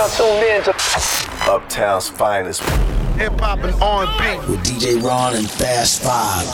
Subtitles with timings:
[0.00, 0.70] now tuned in to
[1.50, 2.62] Uptown's finest.
[3.18, 4.50] Hip hop and R&B.
[4.50, 6.48] With DJ Ron and Fast Five.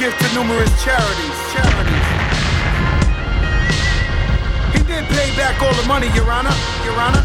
[0.00, 1.36] Give to numerous charities.
[1.52, 2.06] Charities.
[4.72, 6.56] He did pay back all the money, Your Honor.
[6.88, 7.20] Your Honor.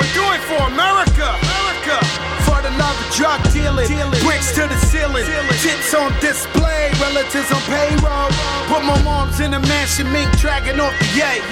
[0.00, 2.00] We're doing for America, America.
[2.48, 3.92] For the love of drug dealing,
[4.24, 5.28] bricks to the ceiling,
[5.60, 8.32] tits on display, relatives on payroll.
[8.72, 11.44] Put my mom's in a mansion, mink dragging off the yay.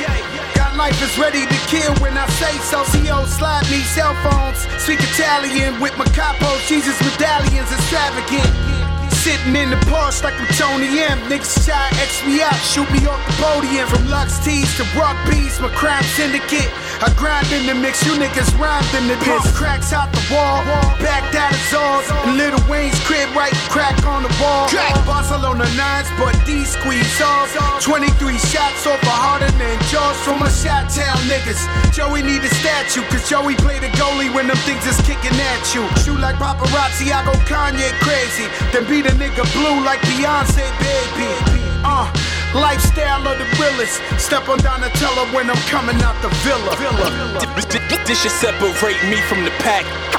[0.56, 2.80] Got life is ready to kill when I say so.
[2.96, 8.67] CO slide me cell phones, speak Italian with my capos, Jesus medallions, extravagant.
[9.18, 11.18] Sitting in the Porsche like I'm Tony M.
[11.26, 13.86] Niggas try X me out, shoot me off the podium.
[13.88, 16.70] From Lux Tees to Rock Bees, my crime syndicate.
[16.98, 19.54] I grind in the mix, you niggas rhymed in the diss.
[19.54, 20.66] Cracks out the wall,
[20.98, 22.10] backed out of Zaws.
[22.26, 24.66] In Lil Wayne's crib, right crack on the wall.
[24.66, 27.54] Crack Barcelona nines, but these squeeze off.
[27.86, 28.10] 23
[28.50, 31.62] shots off a harder than Jaws from a shot town niggas.
[31.94, 35.62] Joey need a statue, cause Joey play the goalie when them things is kicking at
[35.70, 35.86] you.
[36.02, 38.50] Shoot like paparazzi, I go Kanye crazy.
[38.74, 41.30] Then beat a nigga blue like Beyonce, baby.
[41.86, 42.10] Uh,
[42.60, 44.00] lifestyle of the realest.
[44.18, 46.74] Step on Donatello when I'm coming out the villa.
[48.06, 50.17] This should separate me from the pack.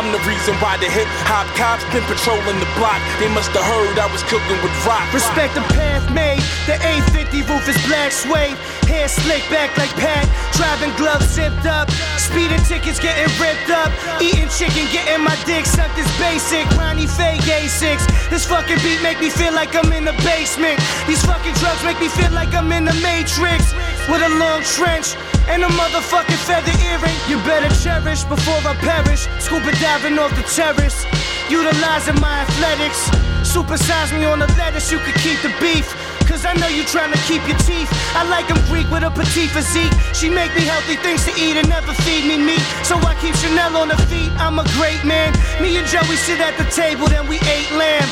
[0.00, 2.96] I'm the reason why the hip hop cops been patrolling the block.
[3.20, 5.04] They must have heard I was cooking with rock.
[5.12, 6.40] Respect the path made.
[6.64, 8.56] The 850 roof is black suede.
[8.88, 10.24] Hair slick back like Pat.
[10.56, 11.92] Driving gloves zipped up.
[12.16, 13.92] Speeding tickets getting ripped up.
[14.24, 16.64] Eating chicken, getting my dick sucked is basic.
[16.80, 18.00] Ronnie fake A6.
[18.32, 20.80] This fucking beat make me feel like I'm in the basement.
[21.04, 23.76] These fucking drugs make me feel like I'm in the Matrix.
[24.08, 25.12] With a long trench
[25.48, 27.16] and a motherfucking feather earring.
[27.28, 29.28] You better cherish before I perish.
[29.38, 31.04] Scuba diving off the terrace.
[31.48, 33.10] Utilizing my athletics.
[33.42, 35.88] Supersize me on the lettuce, you could keep the beef.
[36.28, 37.90] Cause I know you trying to keep your teeth.
[38.14, 39.90] I like them Greek with a petite physique.
[40.14, 42.62] She make me healthy things to eat and never feed me meat.
[42.86, 44.30] So I keep Chanel on the feet.
[44.38, 45.34] I'm a great man.
[45.60, 48.06] Me and Joey sit at the table, then we ate lamb.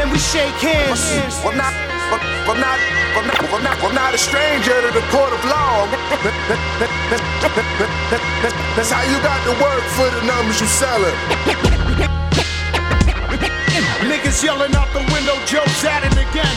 [0.00, 1.04] Then we shake hands.
[1.44, 1.74] I'm not,
[2.48, 5.90] I'm not, I'm not, I'm not, I'm not a stranger to the court of law.
[8.78, 11.18] That's how you got to work for the numbers you selling.
[14.06, 16.54] Niggas yelling out the window, Joe's at it again.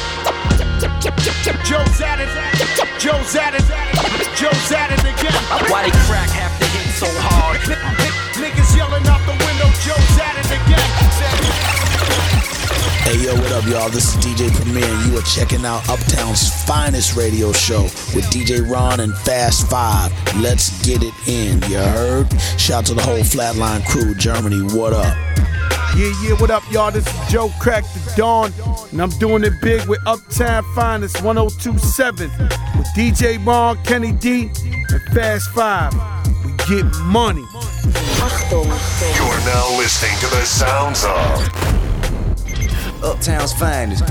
[1.66, 2.29] Joe's at it,
[3.01, 3.66] Joe's at it,
[4.38, 5.33] Joe's at it again.
[5.66, 7.57] Why they crack have to hit so hard?
[8.38, 11.00] Niggas yelling out the window, Joe's at it again.
[13.11, 13.89] Hey yo, what up, y'all?
[13.89, 17.81] This is DJ Premier, and you are checking out Uptown's finest radio show
[18.16, 20.13] with DJ Ron and Fast Five.
[20.38, 22.31] Let's get it in, you heard?
[22.57, 24.61] Shout out to the whole Flatline crew, Germany.
[24.73, 25.13] What up?
[25.94, 26.89] Yeah, yeah, what up, y'all?
[26.89, 28.53] This is Joe Crack the Don,
[28.94, 32.29] and I'm doing it big with Uptown Finest 1027
[32.78, 35.93] with DJ Ron, Kenny D, and Fast Five.
[36.45, 37.43] We get money.
[38.51, 41.81] You're now listening to the sounds of
[43.01, 44.03] Uptown's finest.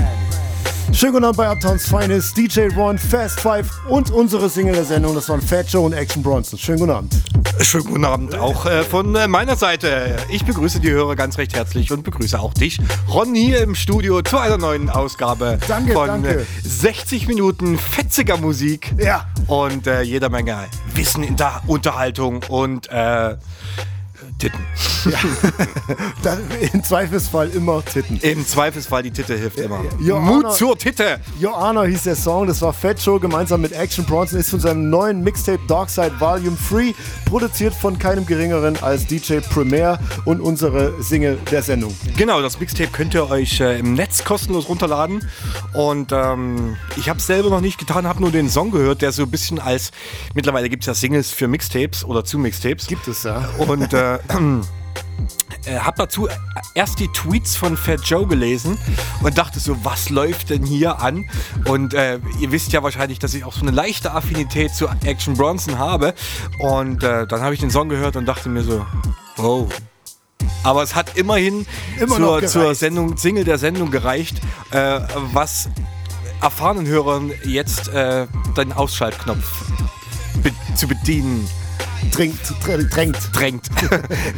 [0.91, 5.15] Schönen guten Abend bei Uptowns Finest, DJ Ron, Fast Five und unsere Single der Sendung,
[5.15, 6.59] das waren Fat Joe und Action Bronson.
[6.59, 7.15] Schönen guten Abend.
[7.61, 10.17] Schönen guten Abend auch äh, von äh, meiner Seite.
[10.29, 14.21] Ich begrüße die Hörer ganz recht herzlich und begrüße auch dich, Ron, hier im Studio
[14.21, 16.41] zu einer neuen Ausgabe Danke, von danke.
[16.41, 19.27] Äh, 60 Minuten fetziger Musik Ja.
[19.47, 20.57] und äh, jeder Menge
[20.93, 23.37] Wissen in der Unterhaltung und äh,
[24.41, 24.65] Titten.
[26.23, 26.37] Da,
[26.73, 28.17] Im Zweifelsfall immer Titten.
[28.21, 29.83] Im Zweifelsfall die Titte hilft immer.
[29.99, 31.19] Joanna- Mut zur Titte.
[31.39, 34.89] Joanna hieß der Song, das war Fat Joe gemeinsam mit Action Bronson, ist von seinem
[34.89, 36.93] neuen Mixtape Darkside Volume 3,
[37.25, 41.95] produziert von keinem geringeren als DJ Premier und unsere Single der Sendung.
[42.17, 45.27] Genau, das Mixtape könnt ihr euch äh, im Netz kostenlos runterladen.
[45.73, 49.11] Und ähm, ich habe es selber noch nicht getan, habe nur den Song gehört, der
[49.11, 49.91] so ein bisschen als.
[50.35, 52.87] Mittlerweile gibt es ja Singles für Mixtapes oder zu Mixtapes.
[52.87, 53.49] Gibt es ja.
[53.57, 54.19] Und äh,
[55.65, 56.27] äh, habe dazu
[56.73, 58.77] erst die Tweets von Fat Joe gelesen
[59.21, 61.29] und dachte so, was läuft denn hier an?
[61.65, 65.35] Und äh, ihr wisst ja wahrscheinlich, dass ich auch so eine leichte Affinität zu Action
[65.35, 66.13] Bronson habe.
[66.59, 68.85] Und äh, dann habe ich den Song gehört und dachte mir so,
[69.37, 69.67] wow.
[70.63, 71.65] Aber es hat immerhin
[71.99, 74.41] Immer zur, zur Sendung, Single der Sendung gereicht,
[74.71, 74.99] äh,
[75.33, 75.69] was
[76.41, 79.65] erfahrenen Hörern jetzt äh, deinen Ausschaltknopf
[80.41, 81.47] be zu bedienen.
[82.11, 83.17] Drängt, drängt.
[83.33, 83.65] Drängt.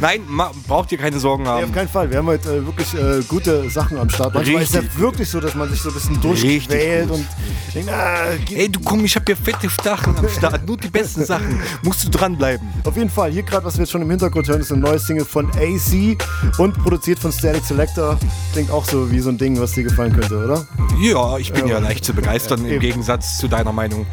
[0.00, 0.20] Nein,
[0.66, 1.60] braucht ihr keine Sorgen haben.
[1.60, 2.10] Nee, auf keinen Fall.
[2.10, 4.34] Wir haben heute äh, wirklich äh, gute Sachen am Start.
[4.34, 4.82] Manchmal Richtig.
[4.82, 7.26] ist ja wirklich so, dass man sich so ein bisschen durchquält und
[7.74, 10.66] denkt, ah, Ey, du komm, ich habe hier fette Sachen am Start.
[10.66, 11.60] Nur die besten Sachen.
[11.82, 12.66] Musst du dranbleiben.
[12.84, 13.32] Auf jeden Fall.
[13.32, 16.16] Hier gerade, was wir jetzt schon im Hintergrund hören, ist ein neues Single von AC
[16.58, 18.18] und produziert von Static Selector.
[18.52, 20.66] Klingt auch so wie so ein Ding, was dir gefallen könnte, oder?
[21.00, 24.06] Ja, ich bin ja, ja leicht zu begeistern ja, im Gegensatz zu deiner Meinung.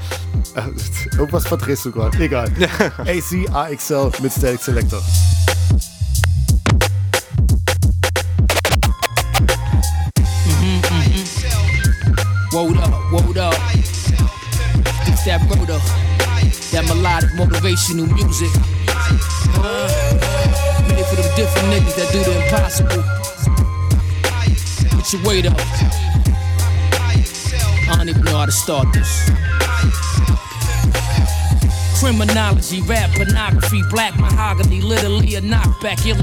[1.18, 2.18] Irgendwas verdrehst du gerade.
[2.18, 2.52] Egal.
[2.98, 5.02] AC AXL mit Statik Selektah.
[10.46, 12.56] Mm-hmm, mm-hmm.
[12.56, 13.56] Wold up, wold up.
[15.08, 15.80] It's that rotor,
[16.72, 18.50] that melodic motivational music.
[19.58, 19.90] Uh,
[20.88, 23.04] made for them different niggas that do the impossible.
[24.98, 25.60] Get your weight up.
[27.90, 29.41] I don't even know how to start this.
[32.02, 36.18] Criminology, rap, pornography, black mahogany, literally a knockback, ill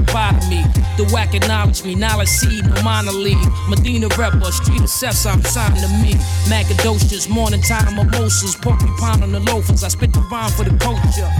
[0.48, 0.87] me.
[0.98, 3.38] The whack acknowledge me, knowledge seed, no minor league.
[3.68, 6.14] Medina rapper, street assess, I'm signed to me.
[6.50, 9.84] Macadocious, morning time mimosas, porcupine on the loafers.
[9.84, 11.30] I spit the rhyme for the culture.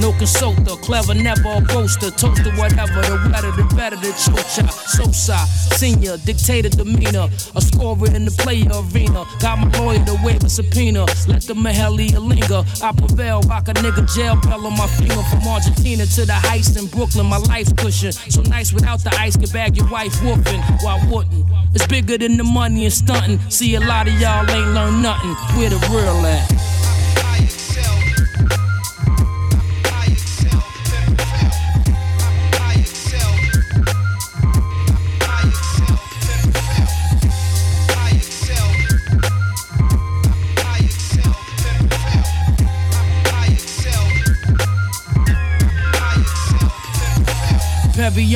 [0.00, 2.12] No consulter, clever, never a boaster.
[2.12, 4.70] Toaster, whatever, the wetter, the better, the chocha.
[4.70, 5.36] Sosa,
[5.74, 7.26] senior, dictator demeanor.
[7.56, 9.26] A scorer in the player arena.
[9.40, 11.06] Got my lawyer to waive a subpoena.
[11.26, 12.62] Let the Mahalia linger.
[12.80, 16.76] I prevail, rock a nigga jail bell on my finger from Argentina to the heights
[16.76, 17.26] in Brooklyn.
[17.26, 18.12] My life's cushion.
[18.12, 20.60] So nice without the ice, can bag your wife whooping.
[20.82, 21.46] Why wouldn't?
[21.74, 23.38] It's bigger than the money and stunting.
[23.50, 25.34] See, a lot of y'all ain't learned nothing.
[25.56, 26.58] Where the real at?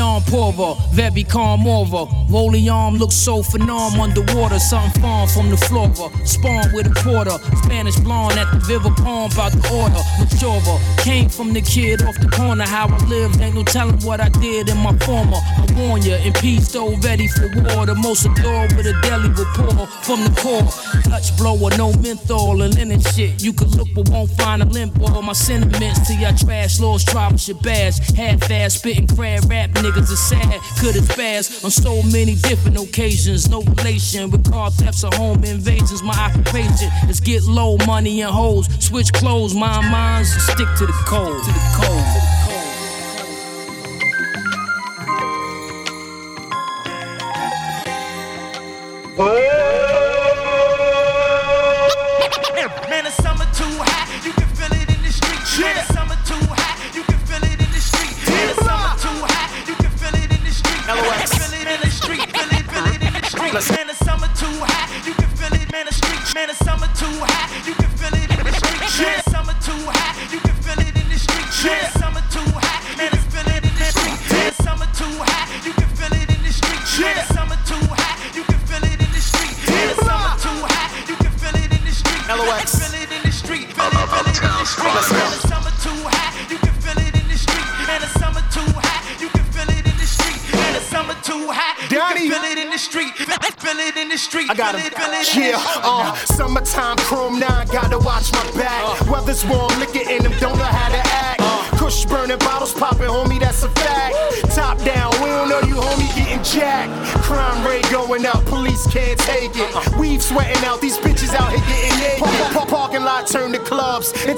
[0.02, 2.10] On poorer, very calm over.
[2.28, 4.58] Rolling arm looks so phenom underwater.
[4.58, 6.10] Something farm from the flora.
[6.26, 7.38] Spawn with a quarter.
[7.62, 10.02] Spanish blonde at the river palm about the order.
[10.18, 10.80] Mature.
[10.98, 12.64] Came from the kid off the corner.
[12.64, 15.38] How I lived, ain't no telling what I did in my former.
[15.38, 16.18] I warn ya,
[16.72, 17.86] though ready for war.
[17.86, 20.66] The most adored with a daily report from the core.
[21.04, 23.42] Touch blower, no menthol and linen shit.
[23.42, 27.04] You could look but won't find a limp or my sentiments to your trash laws.
[27.04, 27.98] Trouble bash.
[28.16, 32.76] Half fast spitting crab rap niggas are sad, good as bad on so many different
[32.78, 33.48] occasions.
[33.48, 36.02] No relation with car thefts or home invasions.
[36.02, 40.92] My occupation is get low money and hoes, switch clothes, my minds, stick to the
[41.06, 41.42] code.
[41.44, 42.41] To the.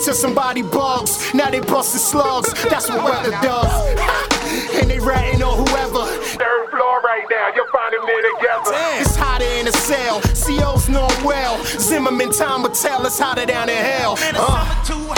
[0.05, 1.35] Clubs until somebody bugs.
[1.35, 4.81] Now they busting slugs, that's what weather does.
[4.81, 6.05] and they ratting on whoever.
[6.23, 8.71] Third floor right now, you'll find them there together.
[8.71, 9.03] Damn.
[9.03, 11.63] It's hotter in a cell, CO's know well.
[11.65, 14.17] Zimmerman time will tell us hotter down in hell.
[14.17, 15.14] Man, the uh.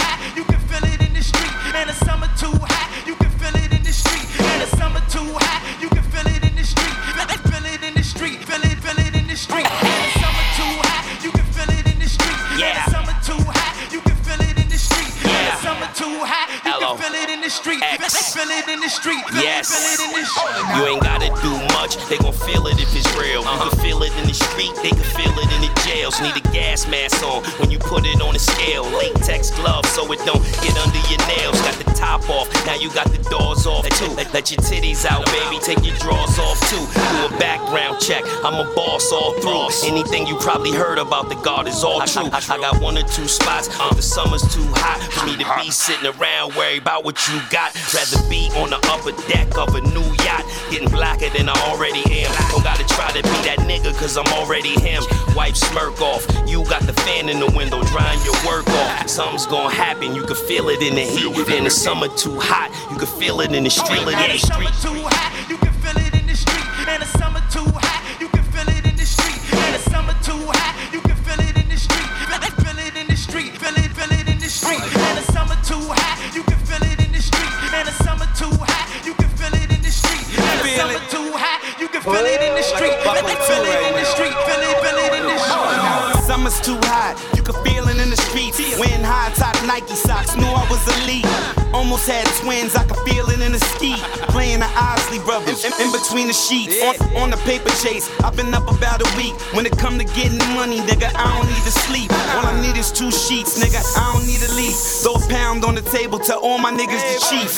[18.87, 19.25] The street.
[19.31, 19.67] Feel Yes.
[19.67, 20.77] Feel it in the street.
[20.77, 23.43] You ain't gotta do much, they gon' feel it if it's real.
[23.43, 26.21] You can feel it in the street, they can feel it in the jails.
[26.21, 28.85] Need a gas mask on when you put it on the scale.
[28.85, 31.61] Latex gloves so it don't get under your nails.
[31.63, 31.86] Got the
[32.17, 34.11] top off, now you got the doors off too.
[34.15, 36.85] Let, let your titties out, baby, take your drawers off too.
[36.95, 39.89] Do a background check, I'm a boss all through.
[39.89, 42.29] Anything you probably heard about the God is all true.
[42.33, 45.47] I, I got one or two spots, uh, the summer's too hot for me to
[45.61, 47.75] be sitting around worried about what you got.
[47.93, 52.03] Rather be on the upper deck of a new yacht, getting blacker than I already
[52.25, 52.31] am.
[52.51, 55.03] Don't gotta try to be that nigga, cause I'm already him.
[55.35, 59.09] Wipe smirk off, you got the fan in the window, drying your work off.
[59.09, 61.27] Something's gonna happen, you can feel it in the heat.
[61.57, 64.01] In the summer too hot, you can feel it in the street.
[64.03, 64.93] And Yeah, the summer street.
[64.95, 66.67] too hot, you can feel it in the street.
[66.89, 69.41] And the summer too hot, you can feel it in the street.
[69.53, 72.09] And the summer too hot, you can feel it in the street.
[72.29, 73.53] Feel it, feel it in the street.
[73.59, 74.83] Feel it, feel it in the street.
[74.83, 77.53] And the summer too hot, you can feel it in the street.
[77.75, 80.25] And the summer too hot, you can feel it in the street.
[80.37, 82.95] And the Feel summer too hot, you can feel it in the street.
[83.03, 84.35] Feel it, feel it in the street.
[84.47, 86.25] Feel it, feel it in the street.
[86.27, 88.59] Summer's too hot, you can feel it in the streets.
[88.79, 91.56] Wearing high top Nike socks, knew I was elite.
[91.87, 93.95] Almost had twins, I could feel it in the ski.
[94.35, 96.83] Playing the Isley brothers in, in between the sheets.
[96.83, 99.39] On, on the paper chase, I've been up about a week.
[99.55, 102.11] When it come to getting money, nigga, I don't need to sleep.
[102.35, 104.75] All I need is two sheets, nigga, I don't need a leaf.
[104.75, 107.55] Throw a pound on the table, tell all my niggas the chief.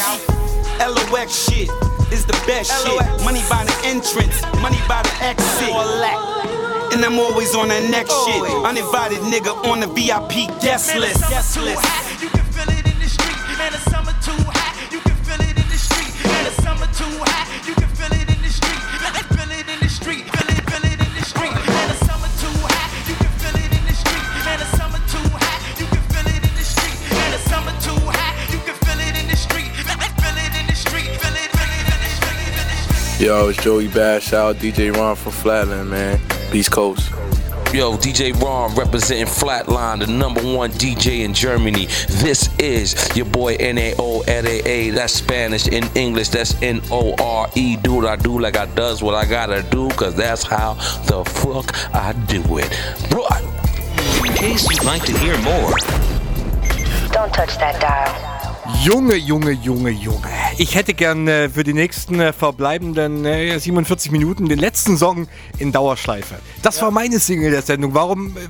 [0.77, 1.73] LOX shit
[2.13, 3.01] is the best shit.
[3.25, 5.73] Money by the entrance, money by the exit.
[6.93, 8.45] And I'm always on that next shit.
[8.61, 11.25] Uninvited nigga on the VIP guest list.
[11.33, 12.48] Guest list.
[33.29, 36.19] Yo, it's Joey Bash out, DJ Ron from Flatline, man.
[36.51, 37.11] Beast Coast.
[37.75, 41.89] Yo, DJ Ron representing Flatline, the number one DJ in Germany.
[42.09, 44.89] This is your boy N-A-O L-A-A.
[44.93, 45.69] That's Spanish.
[45.69, 47.77] In English, that's N-O-R-E.
[47.83, 50.73] Do what I do like I does what I gotta do, cause that's how
[51.05, 53.11] the fuck I do it.
[53.11, 53.27] Bro,
[54.25, 55.77] In case you'd like to hear more,
[57.13, 58.38] Don't touch that dial.
[58.77, 60.29] Junge, Junge, Junge, Junge.
[60.59, 65.27] Ich hätte gern äh, für die nächsten äh, verbleibenden äh, 47 Minuten den letzten Song
[65.59, 66.37] in Dauerschleife.
[66.63, 67.95] Das war meine Single der Sendung.
[67.95, 68.41] Warum äh,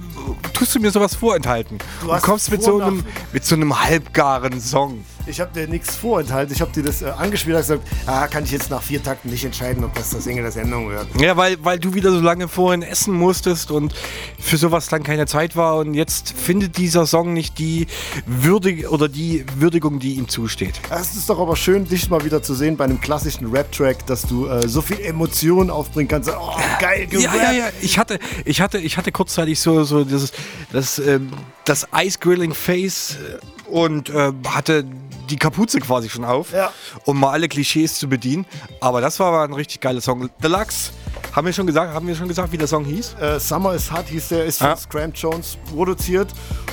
[0.52, 1.78] tust du mir sowas vorenthalten?
[2.00, 5.04] Du Du, kommst mit so, einem, mit so einem halbgaren Song.
[5.28, 6.54] Ich habe dir nichts vorenthalten.
[6.54, 9.30] Ich habe dir das äh, angespielt und gesagt, ah, kann ich jetzt nach vier Takten
[9.30, 11.06] nicht entscheiden, ob das das Single der Sendung wird.
[11.20, 13.94] Ja, weil, weil du wieder so lange vorhin essen musstest und
[14.38, 17.86] für sowas dann keine Zeit war und jetzt findet dieser Song nicht die
[18.26, 20.80] Würdig oder die Würdigung, die ihm zusteht.
[20.90, 24.22] Es ist doch aber schön, dich mal wieder zu sehen bei einem klassischen Rap-Track, dass
[24.22, 26.30] du äh, so viel Emotionen aufbringen kannst.
[26.30, 27.36] Oh, geil gerappt.
[27.36, 27.68] Ja, ja, ja.
[27.82, 30.32] Ich hatte, ich hatte, ich hatte kurzzeitig so, so das,
[30.72, 31.30] das, ähm,
[31.64, 34.84] das Ice Grilling Face äh, und äh, hatte
[35.30, 36.70] die Kapuze quasi schon auf, Ja.
[37.04, 38.46] um mal alle Klischees zu bedienen.
[38.80, 40.30] Aber das war ein richtig geiler Song.
[40.42, 40.90] Deluxe.
[41.32, 43.14] Haben wir schon gesagt, haben wir schon gesagt, wie der Song hieß?
[43.20, 44.76] Äh, Summer is Hot hieß der, ist von Ja.
[44.76, 46.28] Scram Jones produziert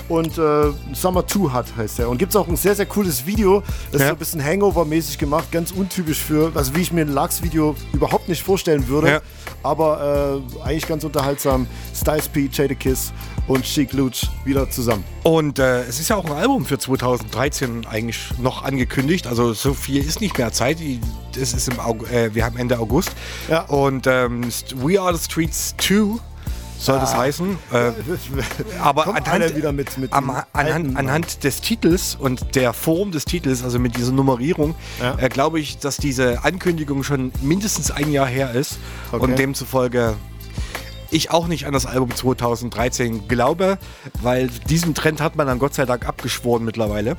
[0.08, 2.10] und äh, Summer 2 Hot heißt der.
[2.10, 3.62] Und gibt es auch ein sehr, sehr cooles Video,
[3.92, 4.08] das ist Ja.
[4.08, 8.30] so ein bisschen Hangover-mäßig gemacht, ganz untypisch für, also wie ich mir ein Lux-Video überhaupt
[8.30, 9.22] nicht vorstellen würde, Ja.
[9.62, 11.68] aber äh, eigentlich ganz unterhaltsam.
[11.94, 13.12] Styles P, Jadakiss
[13.48, 14.12] und Chic Luch
[14.46, 15.04] wieder zusammen.
[15.24, 19.28] Und äh, es ist ja auch ein Album für 2013 eigentlich noch angekündigt.
[19.28, 20.78] Also so viel ist nicht mehr Zeit.
[21.38, 23.12] Das ist im Aug äh, wir haben Ende August.
[23.50, 23.62] Ja.
[23.62, 24.44] Und ähm,
[24.76, 26.20] We Are the Streets 2
[26.78, 27.20] soll das Ah.
[27.20, 27.58] heißen.
[27.72, 27.92] Äh,
[28.82, 33.24] aber anhand, wieder mit- mit am, anhand, alten anhand des Titels und der Form des
[33.26, 35.16] Titels, also mit dieser Nummerierung, Ja.
[35.18, 38.78] äh, glaube ich, dass diese Ankündigung schon mindestens ein Jahr her ist.
[39.12, 39.24] Okay.
[39.24, 40.16] Und demzufolge
[41.16, 43.78] ich auch nicht an das Album 2013 glaube,
[44.22, 47.16] weil diesem Trend hat man dann Gott sei Dank abgeschworen mittlerweile.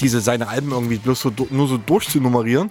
[0.00, 2.70] Diese seine Alben irgendwie bloß so, nur so durchzunummerieren.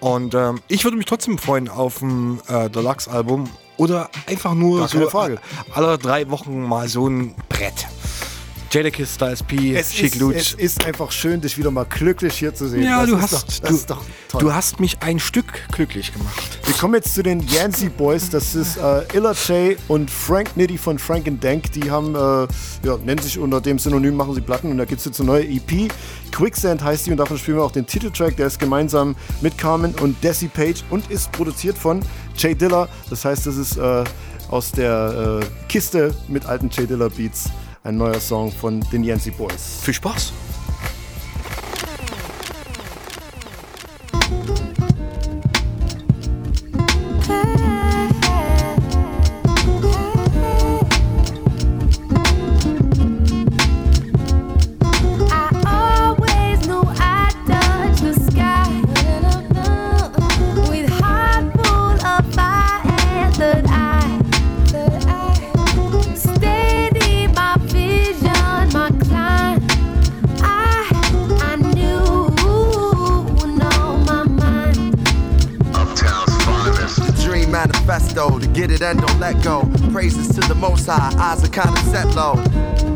[0.00, 5.08] Und ähm, ich würde mich trotzdem freuen auf ein äh, Deluxe-Album oder einfach nur so
[5.72, 7.86] alle drei Wochen mal so ein Brett.
[8.70, 10.32] Jadakiss, Styles P, Es Chic Luch.
[10.34, 12.82] es ist einfach schön, dich wieder mal glücklich hier zu sehen.
[12.82, 16.58] Ja, Das du hast, doch, du, du hast mich ein Stück glücklich gemacht.
[16.66, 18.28] Wir kommen jetzt zu den Yancey Boys.
[18.28, 21.72] Das ist äh, Illa J und Frank Nitty von Frank and Dank.
[21.72, 22.46] Die haben, äh,
[22.86, 24.70] ja, nennen sich unter dem Synonym, machen sie Platten.
[24.70, 25.90] Und da gibt es jetzt eine neue EP.
[26.30, 28.36] Quicksand heißt die und davon spielen wir auch den Titeltrack.
[28.36, 32.00] Der ist gemeinsam mit Carmen und Desi Page und ist produziert von
[32.36, 32.90] Jay Diller.
[33.08, 34.04] Das heißt, das ist äh,
[34.50, 37.48] aus der äh, Kiste mit alten Jay Diller Beats
[37.84, 39.80] ein neuer Song von den Yancey Boys.
[39.82, 40.32] Viel Spaß.
[78.58, 79.62] Get it and don't let go.
[79.92, 82.32] Praises to the most high, eyes are kinda set low.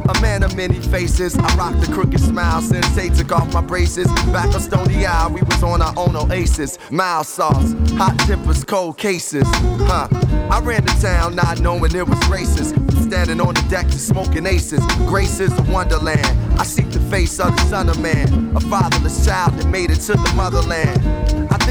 [0.09, 3.61] A man of many faces, I rock the crooked smile since they took off my
[3.61, 4.09] braces.
[4.33, 6.78] Back on Stony Eye, we was on our own oasis.
[6.90, 9.47] Mild sauce, hot tempers, cold cases.
[9.87, 10.09] Huh.
[10.50, 12.73] I ran to town not knowing it was racist.
[13.07, 14.85] Standing on the deck just smoking aces.
[15.07, 16.26] Grace is a wonderland.
[16.59, 18.57] I seek the face of the son of man.
[18.57, 21.12] A fatherless child that made it to the motherland.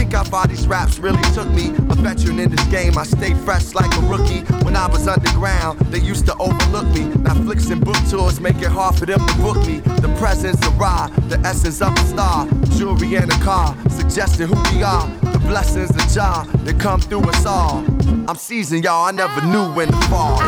[0.02, 1.68] I think how far these raps really took me.
[1.92, 4.40] A veteran in this game, I stay fresh like a rookie.
[4.66, 7.04] When I was underground, they used to overlook me.
[7.22, 9.78] Now flicks and book tours make it hard for them to book me.
[10.02, 12.48] The presence of raw, the essence of a star.
[12.78, 15.08] Jewelry and a car, suggesting who we are.
[15.22, 17.86] The blessings of Jah that come through us all.
[18.28, 19.06] I'm seasoned, y'all.
[19.06, 20.42] I never knew when to fall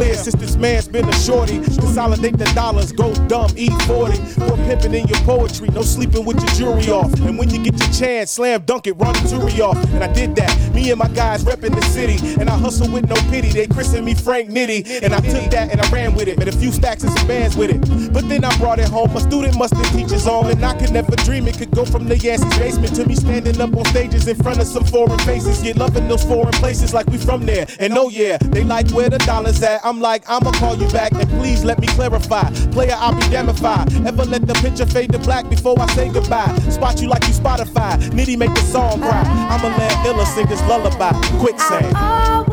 [0.00, 1.58] clear since man's been a shorty.
[1.58, 4.16] Consolidate the dollars, go dumb, eat 40.
[4.16, 7.12] For pimping in your poetry, no sleeping with your jewelry off.
[7.20, 9.76] And when you get your chance, slam dunk it, run the jury off.
[9.94, 10.74] And I did that.
[10.74, 12.18] Me and my guys repping the city.
[12.40, 13.48] And I hustle with no pity.
[13.48, 15.02] They christened me Frank Nitty.
[15.02, 16.38] And I took that and I ran with it.
[16.38, 18.12] Made a few stacks and some bands with it.
[18.12, 19.16] But then I brought it home.
[19.16, 20.50] A student must have teach his own.
[20.50, 23.60] And I could never dream it could go from the Yancey's basement to me standing
[23.60, 25.62] up on stages in front of some foreign faces.
[25.62, 27.66] Get loving those foreign places like we from there.
[27.78, 29.80] And oh yeah, they like where the dollars at.
[29.84, 30.24] I'm like,
[30.58, 32.50] Call you back and please let me clarify.
[32.72, 34.06] Player, I'll be damnified.
[34.06, 36.54] Ever let the picture fade to black before I say goodbye?
[36.70, 37.96] Spot you like you Spotify.
[38.10, 39.22] Nitty make the song cry.
[39.50, 41.12] I'ma let Illa sing this lullaby.
[41.38, 42.49] Quicksand.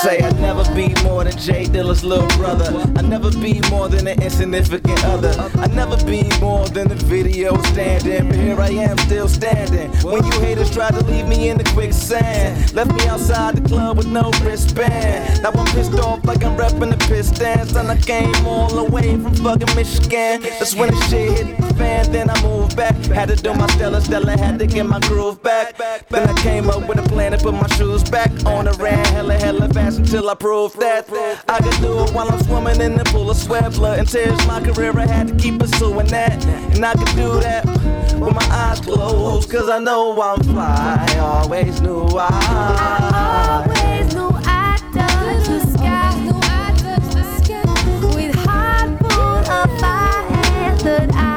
[0.00, 2.68] Say I'd never be more than J Dilla's little brother.
[2.96, 5.32] I'd never be more than an insignificant other.
[5.60, 8.26] I'd never be more than the video standing.
[8.26, 9.90] But here I am still standing.
[10.02, 13.96] When you haters tried to leave me in the quicksand, left me outside the club
[13.96, 15.40] with no wristband.
[15.44, 17.76] Now I'm pissed off like I'm repping the Pistons.
[17.76, 20.42] And I came all the way from fucking Michigan.
[20.42, 22.96] That's when the shit hit the fan, then I moved back.
[23.06, 25.78] Had to do my Stella Stella, had to get my groove back.
[26.08, 29.04] Then I came up with a plan to put my shoes back on the ran
[29.14, 31.08] hella hella fast until I proved that
[31.48, 34.44] I can do it while I'm swimming in the pool of sweat, blood and tears.
[34.46, 37.66] My career I had to keep pursuing that, and I can do that
[38.18, 41.06] with my eyes closed, cause I know I'm fly.
[41.20, 43.66] Always knew I.
[43.68, 46.00] Always knew I'd touch the sky
[48.14, 48.36] with
[49.50, 51.29] of fire and third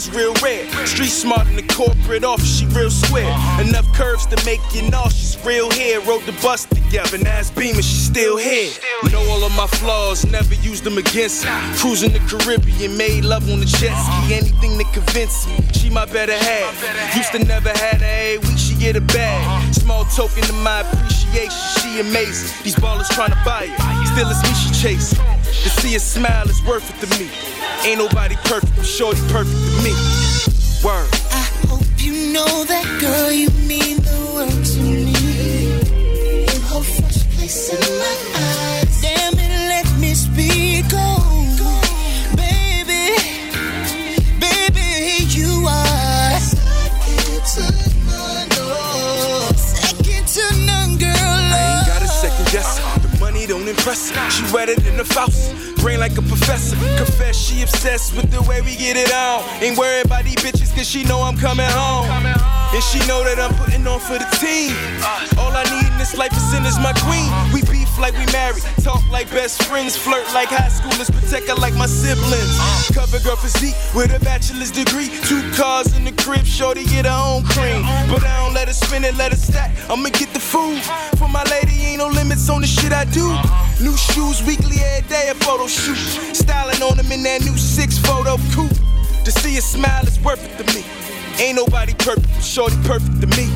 [0.00, 0.86] together's real rare.
[0.86, 3.30] Street smart in the corporate office, she real square.
[3.60, 5.38] Enough curves to make you nauseous.
[5.44, 7.18] Real hair, rode the bus together.
[7.18, 8.72] Now it's beaming, she's still here.
[9.10, 11.50] Know all of my flaws, never used them against me.
[11.76, 14.34] Cruising the Caribbean, made love on the jet ski.
[14.34, 17.16] Anything that convinced me, she my better half.
[17.16, 19.74] Used to never had a week, she get a bag.
[19.74, 22.64] Small token of my appreciation, she amazing.
[22.64, 25.18] These ballers trying to buy it, still it's me she chasing.
[25.18, 27.28] To see her smile is worth it to me.
[27.84, 29.92] Ain't nobody perfect, but shorty perfect to me.
[30.84, 31.08] Word.
[31.32, 35.16] I hope you know that girl, you mean the world to me.
[36.44, 39.00] You hold first place in my eyes.
[39.00, 41.56] Damn it, let me speak on.
[42.36, 43.16] Baby,
[44.38, 47.64] baby, you are second to
[48.06, 48.48] none.
[48.60, 49.52] oh.
[49.56, 51.16] Second to none, girl.
[51.16, 52.52] I ain't got a second oh.
[52.52, 52.78] guess.
[53.00, 54.12] The money don't impress.
[54.36, 55.56] She wetter than the Faust.
[55.80, 56.76] Brain like a professor.
[56.96, 59.42] Confess she obsessed with the way we get it on.
[59.62, 62.06] Ain't worried about these bitches cause she know I'm coming home.
[62.10, 64.74] And she know that I'm putting on for the team.
[65.38, 67.30] All I need in this life is sin is my queen.
[67.54, 68.64] We beef like we married.
[68.82, 69.96] Talk like best friends.
[69.96, 71.12] Flirt like high schoolers.
[71.12, 72.56] Protect her like my siblings.
[72.92, 75.08] Cover girl physique with a bachelor's degree.
[75.28, 76.44] Two cars in the crib.
[76.44, 77.82] Shorty get her own cream.
[78.08, 79.76] But I don't let her spin it, let her stack.
[79.88, 80.80] I'ma get the food.
[81.18, 83.28] For my lady, ain't no limits on the shit I do.
[83.84, 85.96] New shoes weekly, every day a photo shoot.
[86.34, 88.76] Styling on them in that new six photo coupe.
[89.24, 90.84] To see a smile is worth it to me.
[91.38, 93.46] Ain't nobody perfect, shorty perfect to me.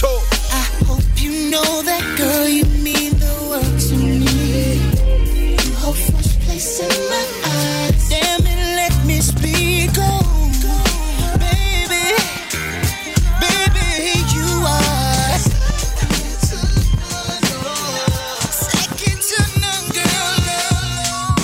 [0.00, 0.22] Talk.
[0.50, 2.70] I hope you know that, girl, you to
[5.88, 6.10] What's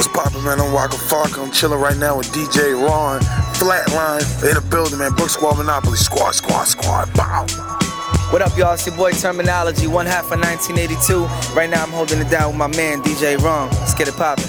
[0.09, 0.61] poppin', man?
[0.61, 1.43] I'm Waka Flocka.
[1.43, 3.21] I'm chillin' right now with DJ Ron.
[3.55, 5.13] Flatline in the building, man.
[5.15, 5.97] Brick Squad Monopoly.
[5.97, 7.11] Squad, squad, squad.
[7.15, 7.84] Bow.
[8.31, 8.75] What up, y'all?
[8.75, 11.25] It's your boy Terminology, one half of 1982.
[11.55, 13.69] Right now, I'm holding it down with my man DJ Ron.
[13.71, 14.45] Let's get it poppin'.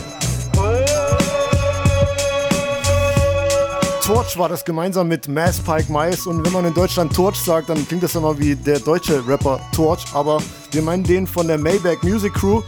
[4.02, 7.70] Torch war das gemeinsam mit Mass Pike Mice und wenn man in Deutschland Torch sagt,
[7.70, 10.40] dann klingt das immer wie der deutsche Rapper Torch, aber
[10.72, 12.62] wir meinen den von der Maybach Music Crew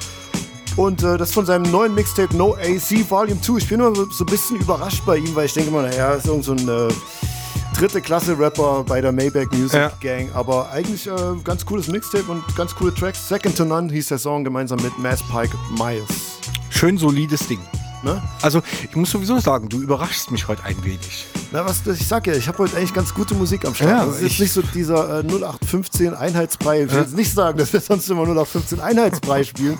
[0.77, 3.57] und äh, das von seinem neuen Mixtape No AC Volume 2.
[3.57, 6.25] Ich bin immer so, ein bisschen überrascht bei ihm, weil ich denke immer, naja, ist
[6.25, 6.91] irgend so ein äh,
[7.77, 9.91] dritte Klasse Rapper bei der Maybach Music Ja.
[10.01, 11.11] Gang, aber eigentlich äh,
[11.43, 13.27] ganz cooles Mixtape und ganz coole Tracks.
[13.27, 16.07] Second to None hieß der Song gemeinsam mit Mass Pike Miles.
[16.69, 17.59] Schön solides Ding.
[18.03, 18.21] Ne?
[18.43, 21.25] Also, ich muss sowieso sagen, du überraschst mich heute ein wenig.
[21.51, 23.89] Na, was ich sag ja, ich habe heute eigentlich ganz gute Musik am Start.
[23.89, 26.83] Ja, das ist jetzt ich- nicht so dieser äh, 0815 Einheitsbrei.
[26.83, 29.77] Ich will jetzt nicht sagen, dass wir sonst immer 0815 Einheitsbrei spielen.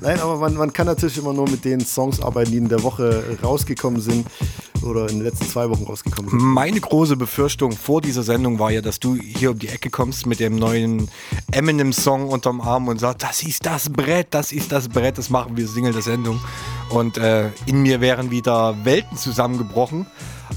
[0.00, 2.82] Nein, aber man, man kann natürlich immer nur mit den Songs arbeiten, die in der
[2.84, 4.26] Woche rausgekommen sind
[4.82, 6.40] oder in den letzten zwei Wochen rausgekommen sind.
[6.40, 10.26] Meine große Befürchtung vor dieser Sendung war ja, dass du hier um die Ecke kommst
[10.26, 11.08] mit dem neuen
[11.52, 15.56] Eminem-Song unterm Arm und sagst, das ist das Brett, das ist das Brett, das machen
[15.56, 16.40] wir Single der Sendung.
[16.90, 20.06] Und äh, in mir wären wieder Welten zusammengebrochen.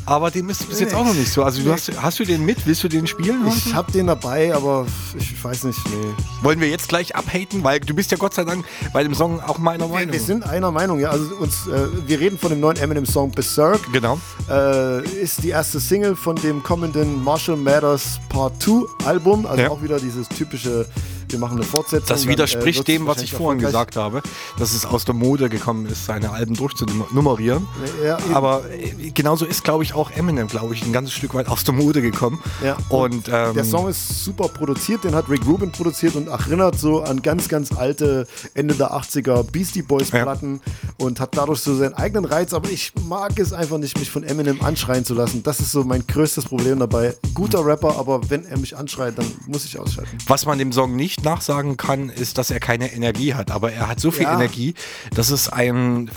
[0.05, 1.43] Aber dem ist bis jetzt auch noch nicht so.
[1.43, 2.65] Also du hast, hast du den mit?
[2.65, 3.45] Willst du den spielen?
[3.47, 4.85] Ich habe den dabei, aber
[5.17, 6.13] ich weiß nicht, nee.
[6.41, 7.63] Wollen wir jetzt gleich abhaten?
[7.63, 10.13] Weil du bist ja Gott sei Dank bei dem Song auch meiner Wir, Meinung.
[10.13, 11.09] wir sind einer Meinung, ja.
[11.09, 13.79] Also uns, äh, wir reden von dem neuen Eminem-Song Berserk.
[13.93, 14.19] Genau.
[14.49, 19.45] Äh, ist die erste Single von dem kommenden Marshall Matters Part 2 Album.
[19.45, 19.69] Also Ja.
[19.69, 20.85] auch wieder dieses typische,
[21.31, 22.07] wir machen eine Fortsetzung.
[22.07, 24.21] Das dann, äh, widerspricht dem, was ich vorhin gesagt habe,
[24.57, 27.67] dass es aus der Mode gekommen ist, seine Alben durchzunummerieren.
[28.03, 28.17] Ja.
[28.33, 31.63] Aber äh, genauso ist, glaube ich, auch Eminem, glaube ich, ein ganzes Stück weit aus
[31.63, 32.41] der Mode gekommen.
[32.63, 32.77] Ja.
[32.89, 37.01] Und ähm, Der Song ist super produziert, den hat Rick Rubin produziert und erinnert so
[37.01, 40.61] an ganz, ganz alte Ende der 80er Beastie Boys Platten
[40.97, 44.23] und hat dadurch so seinen eigenen Reiz, aber ich mag es einfach nicht, mich von
[44.23, 45.43] Eminem anschreien zu lassen.
[45.43, 47.15] Das ist so mein größtes Problem dabei.
[47.33, 50.17] Guter Rapper, aber wenn er mich anschreit, dann muss ich ausschalten.
[50.27, 53.51] was man dem Song nicht nachsagen kann, ist, dass er keine Energie hat.
[53.51, 54.33] Aber er hat so viel Ja.
[54.33, 54.73] Energie,
[55.13, 56.09] dass es ein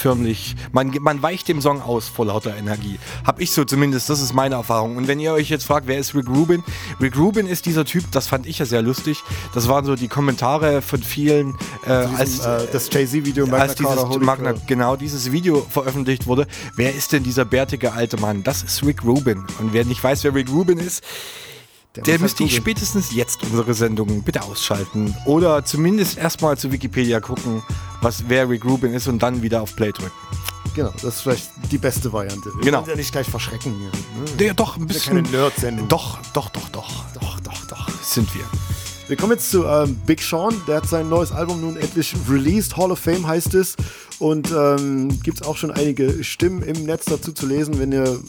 [0.00, 2.98] förmlich, man, man weicht dem Song aus vor lauter Energie.
[3.26, 4.96] Hab ich so zumindest, das ist meine Erfahrung.
[4.96, 6.64] Und wenn ihr euch jetzt fragt, wer ist Rick Rubin?
[7.00, 9.22] Rick Rubin ist dieser Typ, das fand ich ja sehr lustig.
[9.54, 13.94] Das waren so die Kommentare von vielen, äh, als, äh, das Jay-Z-Video Magna als dieses
[13.96, 16.46] Carta, Magna, genau dieses Video veröffentlicht wurde.
[16.76, 18.42] Wer ist denn dieser bärtige alte Mann?
[18.42, 19.44] Das ist Rick Rubin.
[19.58, 21.04] Und wer nicht weiß, wer Rick Rubin ist,
[21.96, 25.14] Der der, halt müsste ich spätestens jetzt unsere Sendung bitte ausschalten.
[25.24, 27.62] Oder zumindest erstmal zu Wikipedia gucken,
[28.00, 30.12] was wer Rick Rubin ist und dann wieder auf Play drücken.
[30.76, 32.52] Genau, das ist vielleicht die beste Variante.
[32.54, 32.84] Wir Genau.
[32.86, 33.90] ja nicht gleich verschrecken hier.
[34.38, 34.46] Ne?
[34.46, 35.40] Ja, doch, ein ist ja keine bisschen.
[35.40, 35.88] Nerd-Sendung.
[35.88, 37.04] Doch, doch, doch, doch.
[37.20, 37.88] Doch, doch, doch.
[38.04, 38.44] Sind wir.
[39.08, 40.54] Wir kommen jetzt zu ähm, Big Sean.
[40.68, 42.76] Der hat sein neues Album nun endlich released.
[42.76, 43.74] Hall of Fame heißt es.
[44.20, 48.20] Und ähm, gibt es auch schon einige Stimmen im Netz dazu zu lesen, wenn ihr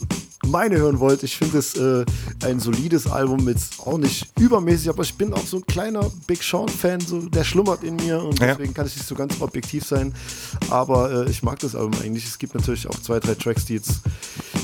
[0.52, 1.22] meine hören wollt.
[1.24, 2.04] Ich finde es äh,
[2.44, 6.42] ein solides Album, jetzt auch nicht übermäßig, aber ich bin auch so ein kleiner Big
[6.44, 7.00] Sean-Fan.
[7.00, 8.48] So, der schlummert in mir und Ja.
[8.48, 10.14] deswegen kann ich nicht so ganz objektiv sein.
[10.70, 12.24] Aber äh, ich mag das Album eigentlich.
[12.26, 14.02] Es gibt natürlich auch zwei, drei Tracks, die jetzt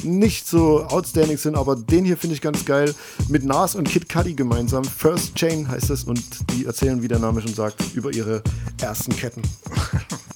[0.04, 2.94] nicht so outstanding sind, aber den hier finde ich ganz geil.
[3.28, 4.84] Mit Nas und Kid Cudi gemeinsam.
[4.84, 6.22] First Chain heißt es und
[6.52, 8.42] die erzählen, wie der Name schon sagt, über ihre
[8.80, 9.42] ersten Ketten.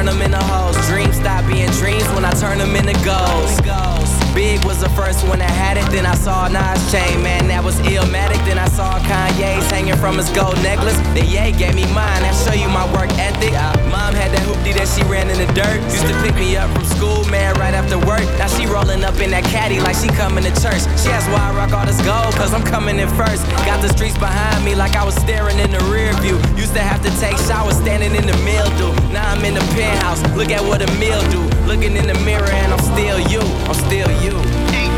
[0.00, 0.76] them into hoes.
[0.88, 4.01] Dreams stop being dreams when I turn them into goals.
[4.34, 7.62] Big was the first one that had it, then I saw Nas chain, man, that
[7.62, 8.40] was illmatic.
[8.48, 10.96] Then I saw Kanye's hanging from his gold necklace.
[11.12, 13.52] Then Ye gave me mine, that show you my work ethic.
[13.52, 15.84] Uh, mom had that hoopty that she ran in the dirt.
[15.92, 18.24] Used to pick me up from school, man, right after work.
[18.40, 20.80] Now she rolling up in that caddy like she coming to church.
[20.96, 23.44] She asked why I rock all this gold, cause I'm coming in first.
[23.68, 26.40] Got the streets behind me like I was staring in the rear view.
[26.56, 28.96] Used to have to take showers standing in the mildew.
[29.12, 31.61] Now I'm in the penthouse, look at what a meal do.
[31.72, 34.36] Looking in the mirror and I'm still you, I'm still you.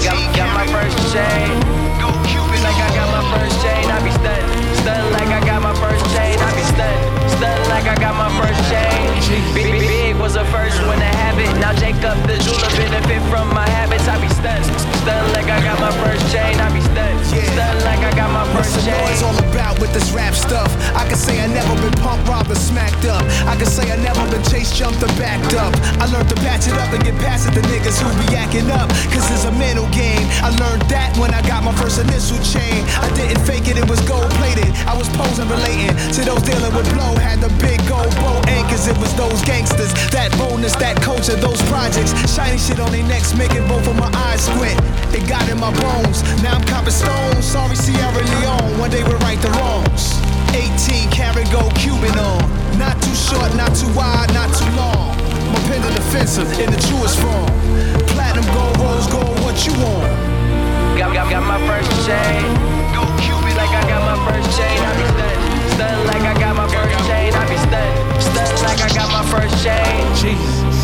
[0.03, 1.55] Got, got my first chain.
[2.67, 3.87] Like I got my first chain.
[3.87, 4.51] I be stunned,
[4.83, 6.35] stunned like I got my first chain.
[6.35, 9.55] I be stunned, stunned like I got my first chain.
[9.55, 9.84] Big, big,
[26.95, 28.89] to get past it, the niggas who be acting up.
[29.11, 30.23] Cause it's a mental game.
[30.47, 32.87] I learned that when I got my first initial chain.
[33.03, 34.71] I didn't fake it, it was gold plated.
[34.87, 37.19] I was posing, relating to those dealing with blow.
[37.19, 39.91] Had the big gold bow anchors, it was those gangsters.
[40.15, 42.15] That boldness, that culture, those projects.
[42.31, 44.79] Shiny shit on their necks, making both of my eyes squint.
[45.11, 46.23] It got in my bones.
[46.43, 47.43] Now I'm copping stones.
[47.43, 48.79] Sorry, Sierra Leone.
[48.79, 50.15] One day we'll right the wrongs.
[50.55, 52.45] 18 karat gold Cuban on.
[52.79, 55.24] Not too short, not too wide, not too long.
[55.55, 57.47] My pendant offensive in the truest form.
[58.11, 60.11] Platinum gold, rose gold, what you want?
[60.99, 62.43] Got, got, got my first chain.
[62.91, 64.83] Go Cupid like I got my first chain.
[64.83, 65.43] I be stunned,
[65.79, 67.31] stunned like I got my first chain.
[67.39, 70.03] I be stunned, stunned like I got my first chain.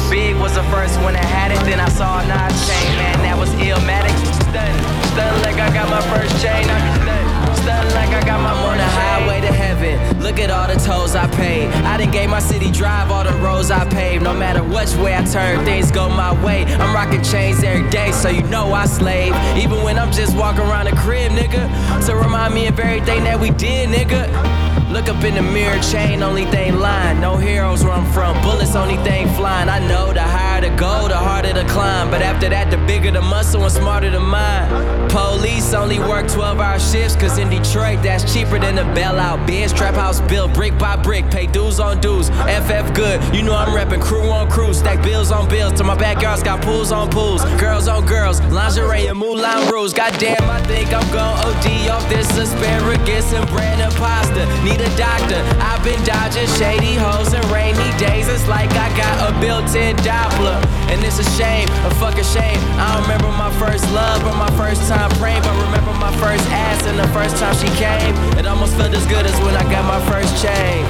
[0.06, 1.58] Big was the first one that had it.
[1.66, 4.14] Then I saw a Nas chain, man, that was illmatic.
[4.54, 4.78] Stunned,
[5.10, 6.70] stunned like I got my first chain.
[6.70, 7.09] I be stunned,
[7.56, 8.50] stunned like I got my
[8.80, 10.20] the highway to heaven.
[10.20, 11.68] Look at all the tolls I paid.
[11.84, 14.24] I done gave my city drive all the roads I paved.
[14.24, 16.64] No matter which way I turn, things go my way.
[16.64, 19.34] I'm rocking chains every day, so you know I slave.
[19.56, 21.62] Even when I'm just walking around the crib, nigga.
[22.06, 24.59] To remind me of everything that we did, nigga.
[24.90, 27.20] Look up in the mirror, chain, only thing lying.
[27.20, 29.68] No heroes where I'm from, bullets, only thing flying.
[29.68, 32.10] I know the higher the goal, the harder the climb.
[32.10, 35.10] But after that, the bigger the muscle and smarter the mind.
[35.10, 39.46] Police only work 12 hour shifts, cause in Detroit, that's cheaper than a bailout.
[39.46, 42.28] Biz trap house built brick by brick, pay dues on dues.
[42.30, 45.74] FF good, you know I'm reppin' crew on crew, stack bills on bills.
[45.74, 49.92] To my backyard's got pools on pools, girls on girls, lingerie and Moulin Rouge.
[49.92, 54.46] Goddamn, I think I'm gon' OD off this asparagus and bread and pasta.
[54.64, 58.28] Need doctor, I've been dodging shady hoes and rainy days.
[58.28, 60.56] It's like I got a built-in Doppler,
[60.88, 62.60] and it's a shame, a fucking shame.
[62.80, 66.44] I don't remember my first love or my first time praying, but remember my first
[66.48, 68.14] ass and the first time she came.
[68.38, 70.84] It almost felt as good as when I got my first chain.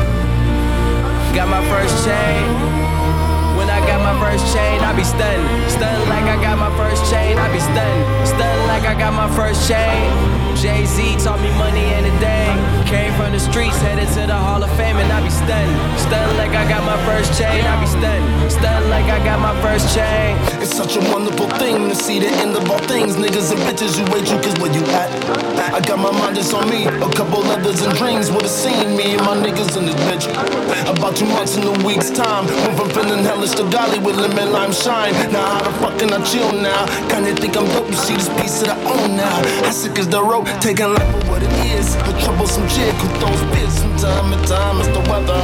[1.34, 2.42] Got my first chain.
[3.56, 5.46] When I got my first chain, I be stunned.
[5.70, 8.26] Stunned like I got my first chain, I be stunned.
[8.26, 10.49] Stunned like I got my first chain.
[10.60, 12.84] Jay Z taught me money ain't a thing.
[12.84, 15.72] Came from the streets, headed to the Hall of Fame, and I be stunned.
[15.98, 18.52] Stunned like I got my first chain, I be stunned.
[18.52, 20.36] Stunned like I got my first chain.
[20.60, 23.16] It's such a wonderful thing to see the end of all things.
[23.16, 25.08] Niggas and bitches, you wait, you cause where you at?
[25.72, 26.84] I got my mind just on me.
[26.84, 30.28] A couple others and dreams would've seen me and my niggas in this bitch.
[30.84, 32.44] About two months in a week's time.
[32.68, 35.14] Went from feeling hellish to golly with lemon lime shine.
[35.32, 36.84] Now how the fuck can I chill now?
[37.08, 39.40] Kinda think I'm dope, you see this piece that I own now.
[39.64, 41.94] I sick as the road, taking life for what it is.
[41.94, 44.80] A troublesome chick who throws fits from time to time.
[44.80, 45.38] It's the weather.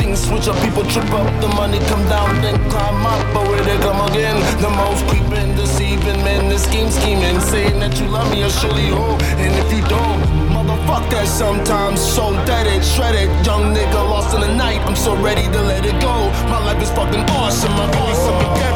[0.00, 3.62] Things switch up, people trip up, the money come down, then climb up, but where
[3.64, 4.38] they come again?
[4.62, 8.88] The most creeping, deceiving men, the scheme scheming, saying that you love me, I surely
[8.88, 9.20] hope.
[9.42, 10.20] And if you don't,
[10.54, 12.00] motherfuck that sometimes.
[12.00, 14.80] So deaded, shredded, young nigga lost in the night.
[14.86, 16.14] I'm so ready to let it go.
[16.48, 17.72] My life is fucking awesome.
[17.72, 18.69] I could be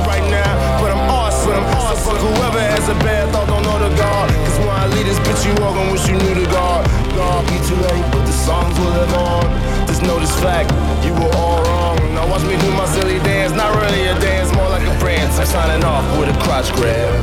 [1.72, 1.96] awesome.
[1.96, 4.28] So fuck whoever has a bad thought, don't know the God.
[4.30, 6.84] Cause when I leave this bitch, you all gon' wish you knew the God.
[7.16, 9.44] God be too late, but the songs will live on.
[9.86, 10.70] Just know this fact,
[11.04, 11.96] you were all wrong.
[12.14, 15.38] Now watch me do my silly dance, not really a dance, more like a prance.
[15.38, 17.14] I'm signing off with a crotch grab.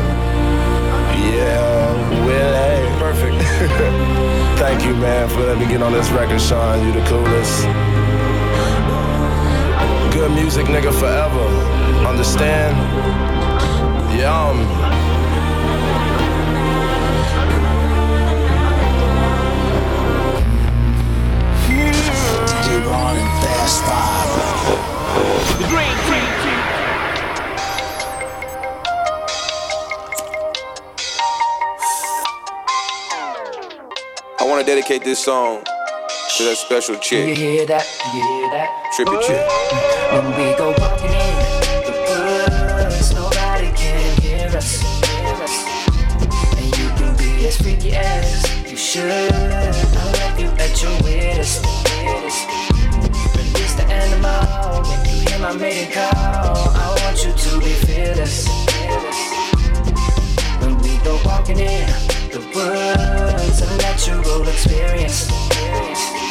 [1.21, 3.37] Yeah, well, hey, perfect.
[4.61, 6.85] Thank you, man, for letting me get on this record, Sean.
[6.85, 7.65] You the coolest.
[10.13, 11.45] Good music, nigga, forever.
[12.05, 13.30] Understand?
[14.17, 14.57] Yum.
[21.67, 24.29] DJ Ron and Fast Five.
[25.59, 26.29] The Green Team.
[34.39, 35.63] I want to dedicate this song
[36.37, 37.29] to that special chick.
[37.29, 37.85] You chick, hear that?
[38.13, 38.69] You hear that?
[38.93, 39.47] trippy chick.
[40.11, 40.90] When we go
[48.91, 49.09] should.
[49.09, 51.63] I love you at your weirdest.
[53.37, 54.83] Release the animal.
[54.83, 58.49] When you hear my mating call, I want you to be fearless.
[60.59, 61.87] When we go walking in
[62.35, 65.29] the woods, a natural experience.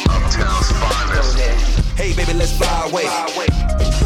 [0.07, 1.39] Uptown's finest.
[1.97, 3.05] Hey, baby, let's fly away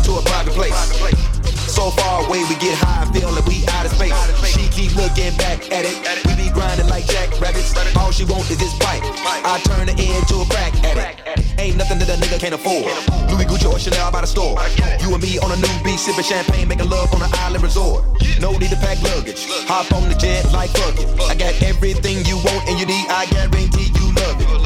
[0.03, 1.34] to a private place.
[1.75, 4.15] So far away, we get high, feel like we out of space.
[4.47, 5.99] She keep looking back at it.
[6.23, 7.75] We be grinding like jackrabbits.
[7.99, 9.03] All she want is this bite.
[9.43, 11.59] I turn it into a crack addict.
[11.59, 12.87] Ain't nothing that a nigga can't afford.
[13.27, 14.55] Louis Gucci or Chanel by the store.
[15.03, 18.07] You and me on a new beach, sipping champagne, making love on an island resort.
[18.39, 19.43] No need to pack luggage.
[19.67, 21.11] Hop on the jet like fuck it.
[21.27, 23.03] I got everything you want and you need.
[23.11, 24.14] I guarantee you.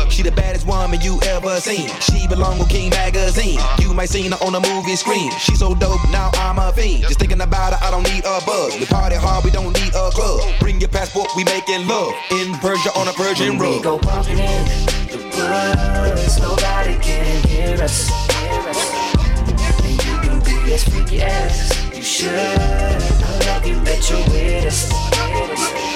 [0.09, 1.87] She the baddest woman you ever seen.
[2.01, 3.59] She belong with King Magazine.
[3.79, 5.31] You might seen her on a movie screen.
[5.39, 7.03] She so dope, now I'm a fiend.
[7.03, 8.77] Just thinking about her, I don't need a buzz.
[8.79, 10.41] We party hard, we don't need a club.
[10.59, 12.13] Bring your passport, we making love.
[12.31, 14.65] In Persia on a Persian When we go walking in
[15.09, 15.17] the
[16.09, 18.09] woods, nobody can hear us.
[19.83, 22.33] And you can be as freaky as you should.
[22.33, 24.91] I love you at your weirdest.
[24.91, 25.88] Release the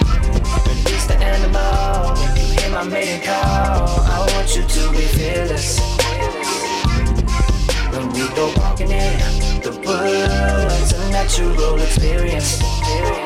[11.36, 12.60] natural experience.
[12.60, 13.23] Go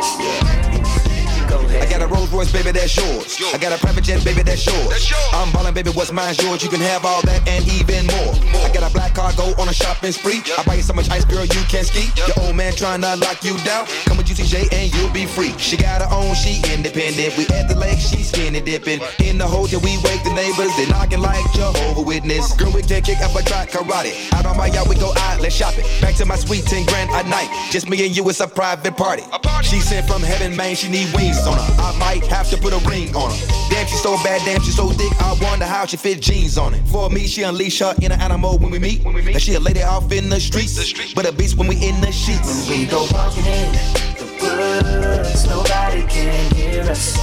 [2.37, 3.41] Rolls Royce, baby, that's yours.
[3.51, 5.11] I got a private jet, baby, that's yours.
[5.33, 6.61] I'm ballin', baby, what's mine's yours.
[6.61, 8.33] You can have all that and even more.
[8.61, 10.43] I got a black car, go on a shopping spree.
[10.57, 12.13] I buy you so much ice, girl, you can ski.
[12.27, 13.87] Your old man trying to lock you down.
[14.05, 15.57] Come with UCJ and you'll be free.
[15.57, 17.35] She got her own, she independent.
[17.37, 19.01] We at the lake, she skinny dipping.
[19.17, 20.69] In the hotel, we wake the neighbors.
[20.77, 22.53] They knocking like Jehovah Witness.
[22.53, 24.13] Girl, we can kick up a try karate.
[24.33, 25.85] Out on my yacht, we go out, let's shop it.
[26.01, 27.49] Back to my sweet 10 grand a night.
[27.71, 29.23] Just me and you, it's a private party.
[29.63, 31.81] She sent from heaven, man, she need wings on her.
[31.81, 33.47] I might have to put a ring on her.
[33.69, 35.11] Damn, she's so bad, damn, she's so thick.
[35.21, 36.81] I wonder how she fit jeans on it.
[36.87, 39.05] For me, she unleash her inner animal when we meet.
[39.05, 42.11] And she a lady off in the streets, but a beast when we in the
[42.11, 42.67] sheets.
[42.67, 43.71] When we go walking in
[44.17, 47.17] the woods, nobody can hear us.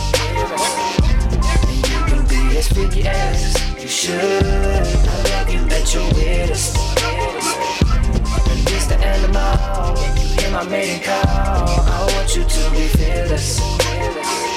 [1.69, 4.43] And you can be as freaky as you should.
[4.43, 6.77] I love you at your weirdest.
[8.49, 9.95] Release the animal.
[9.95, 13.61] When you hear my mating call, I want you to be fearless.
[13.61, 14.54] When we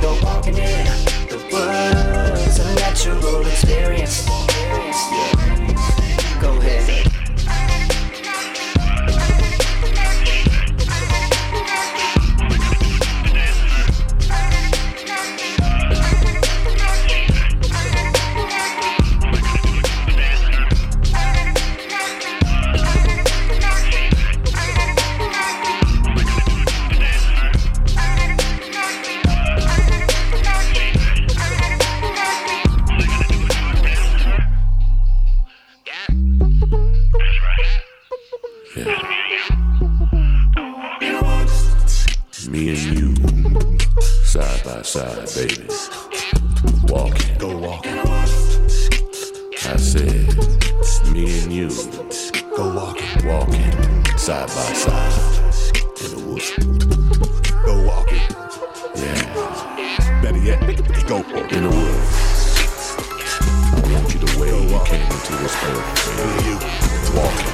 [0.00, 0.86] go walking in
[1.28, 4.26] the woods, a natural experience.
[6.40, 7.19] Go ahead.
[44.30, 45.66] Side by side, baby.
[46.84, 47.36] Walking.
[47.38, 47.98] Go walking.
[47.98, 50.36] I said,
[51.10, 51.68] me and you,
[52.56, 53.26] go walking.
[53.26, 55.12] Walking, side by side,
[56.04, 56.52] in the woods.
[57.66, 58.22] Go walking.
[58.94, 60.22] Yeah.
[60.22, 60.60] Better yet,
[61.08, 61.16] go
[61.48, 62.94] in the woods.
[63.72, 66.54] I want you the way you came into this earth, baby.
[67.18, 67.50] Walking.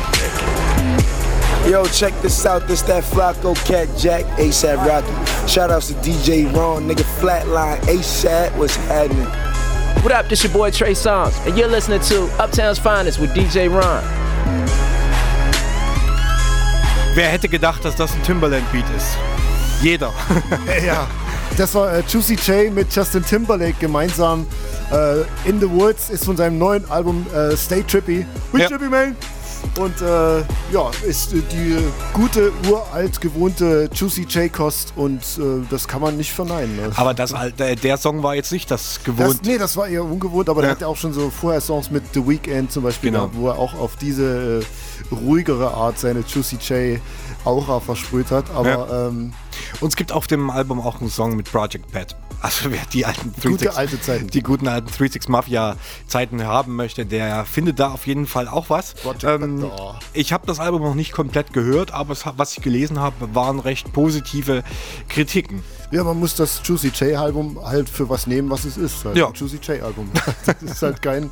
[1.73, 2.69] Yo, check this out.
[2.69, 5.36] This that Flacco Cat Jack, ASAP Rocky.
[5.47, 8.51] Shout outs to DJ Ron, nigga Flatline, ASAP.
[8.57, 9.27] What's happening?
[10.03, 10.29] What up?
[10.29, 14.03] This your boy Trey Songz, and you're listening to Uptown's Finest with DJ Ron.
[17.15, 19.17] Wer hätte gedacht, dass das ein Timberland-Beat ist?
[19.83, 20.13] Jeder.
[20.87, 21.07] ja.
[21.57, 24.47] Das war äh, Juicy J mit Justin Timberlake gemeinsam.
[24.93, 28.27] Äh, In the Woods ist von seinem neuen Album äh, Stay Trippy.
[28.53, 28.69] We Ja.
[28.69, 29.17] Trippy Man.
[29.79, 30.39] Und äh,
[30.73, 31.77] ja, ist äh, die
[32.13, 36.77] gute, uralt gewohnte Juicy J-Kost und äh, das kann man nicht verneinen.
[36.77, 36.91] Ne?
[36.97, 39.41] Aber das, der, Song war jetzt nicht das Das, gewohnt.
[39.45, 40.67] nee, das war eher ungewohnt, aber Ja.
[40.69, 43.25] der hat ja auch schon so vorher Songs mit The Weeknd zum Beispiel Genau.
[43.25, 47.01] gehabt, wo er auch auf diese äh, ruhigere Art seine Juicy J
[47.45, 48.45] Aura versprüht hat.
[48.55, 49.09] Aber Ja.
[49.09, 49.33] ähm,
[49.81, 52.17] Und es gibt auf dem Album auch einen Song mit Project Pat.
[52.41, 54.27] Also wer die alten Gute 36 alte Zeiten.
[54.29, 55.77] die guten alten 36 Mafia
[56.07, 58.95] Zeiten haben möchte, der findet da auf jeden Fall auch was.
[59.25, 59.71] Ähm,
[60.13, 63.59] ich habe das Album noch nicht komplett gehört, aber es, was ich gelesen habe, waren
[63.59, 64.63] recht positive
[65.09, 65.63] Kritiken.
[65.91, 69.05] Ja, man muss das Juicy J-Album halt für was nehmen, was es ist.
[69.05, 69.29] Halt Ja.
[69.29, 70.11] Ein Juicy J-Album.
[70.47, 71.31] Das ist halt kein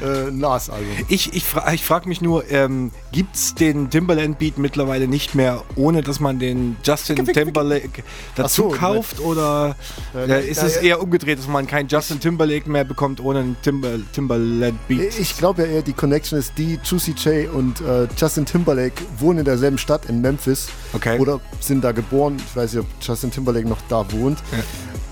[0.00, 0.86] äh, Nas-Album.
[1.08, 5.62] Ich, ich, fra ich frage mich nur, ähm, gibt es den Timberland-Beat mittlerweile nicht mehr,
[5.74, 8.02] ohne dass man den Justin Timberlake
[8.36, 9.20] dazu so, kauft?
[9.20, 9.76] Oder
[10.14, 13.56] Äh, äh, ist es eher umgedreht, dass man keinen Justin Timberlake mehr bekommt ohne einen
[13.62, 15.18] Timber Timberland-Beat?
[15.18, 19.40] Ich glaube ja eher, die Connection ist die, Juicy J und äh, Justin Timberlake wohnen
[19.40, 20.68] in derselben Stadt in Memphis.
[20.92, 21.18] Okay.
[21.18, 22.36] Oder sind da geboren.
[22.38, 24.38] Ich weiß nicht, ob Justin Timberlake noch da wohnt.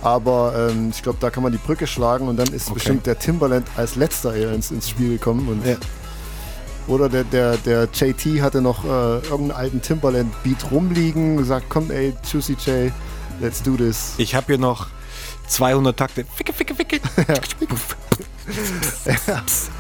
[0.02, 2.74] Aber ähm, ich glaube, da kann man die Brücke schlagen und dann ist Okay.
[2.74, 5.46] bestimmt der Timberland als letzter eher ins, ins Spiel gekommen.
[5.48, 5.76] Und Ja.
[6.88, 11.90] Oder der, der, der JT hatte noch äh, irgendeinen alten Timberland-Beat rumliegen und gesagt, komm
[11.90, 12.90] ey, Juicy J,
[13.40, 14.14] let's do this.
[14.16, 14.88] Ich habe hier noch
[15.46, 16.24] 200 Takte.
[16.34, 17.00] Ficke, ficke, ficke.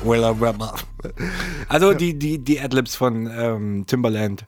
[0.04, 0.74] Willa Willa.
[1.68, 4.44] Also die, die, die Adlibs von ähm, Timberland.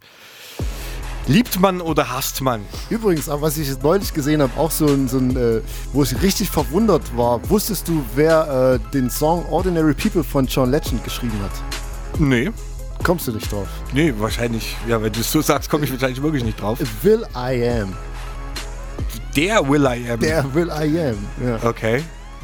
[1.28, 2.62] Liebt man oder hasst man?
[2.90, 5.60] Übrigens, aber was ich jetzt neulich gesehen habe, auch so ein, so ein äh,
[5.92, 10.70] wo ich richtig verwundert war, wusstest du, wer äh, den Song Ordinary People von John
[10.70, 12.20] Legend geschrieben hat?
[12.20, 12.50] Nee.
[13.04, 13.68] Kommst du nicht drauf?
[13.92, 14.76] Nee, wahrscheinlich.
[14.88, 16.78] Ja, wenn du es so sagst, komme ich wahrscheinlich wirklich nicht drauf.
[17.02, 17.92] Will I Am.
[19.36, 20.20] Der Will I Am.
[20.20, 21.16] Der Will I Am.
[21.44, 21.58] Ja.
[21.62, 22.02] Okay.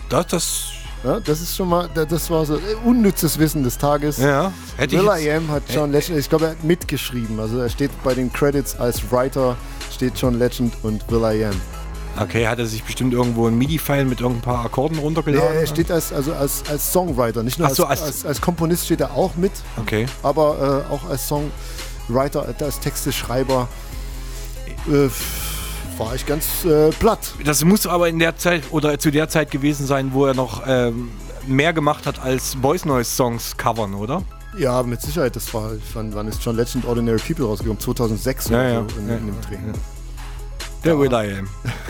[0.09, 0.71] Das, das.
[1.05, 4.19] Ja, das ist schon mal, da- das war so äh, unnützes Wissen des Tages.
[4.19, 4.53] Ja.
[4.77, 7.39] Hätte ich Will jetzt- I Am hat John Legend, ich glaube, er hat mitgeschrieben.
[7.39, 9.57] Also er steht bei den Credits als Writer,
[9.95, 11.61] steht John Legend und Will I Am.
[12.21, 15.57] Okay, hat er sich bestimmt irgendwo ein MIDI-File mit irgendein paar Akkorden Nee, runtergeladen?
[15.57, 18.87] er steht als, also als, als Songwriter, nicht nur so, als, als- als, als Komponist
[18.87, 20.07] steht er auch mit, Okay.
[20.25, 23.69] aber äh, auch als Songwriter, als Texteschreiber
[24.91, 25.09] äh,
[25.99, 27.35] war ich ganz äh, platt.
[27.45, 30.63] Das muss aber in der Zeit oder zu der Zeit gewesen sein, wo er noch
[30.67, 31.11] ähm,
[31.47, 34.23] mehr gemacht hat als Boys Noise Songs covern, oder?
[34.57, 37.81] Ja, mit Sicherheit, das war, wann, wann ist John Legend Ordinary People rausgekommen?
[37.81, 39.59] 2006 Ja, oder ja, so in, ja, in dem Dreh.
[40.85, 41.49] Der Will I Am.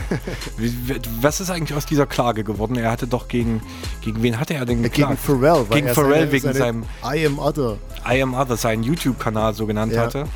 [0.56, 2.76] Wie- wie- Was ist eigentlich aus dieser Klage geworden?
[2.76, 3.60] Er hatte doch gegen.
[4.00, 5.18] Gegen wen hatte er denn Gegen geklagt?
[5.20, 7.76] Pharrell, weil Gegen er Pharrell seine- wegen seine seinem I Am Other.
[8.10, 10.18] I Am Other, seinen YouTube-Kanal so genannt Ja, hatte.
[10.20, 10.26] ja.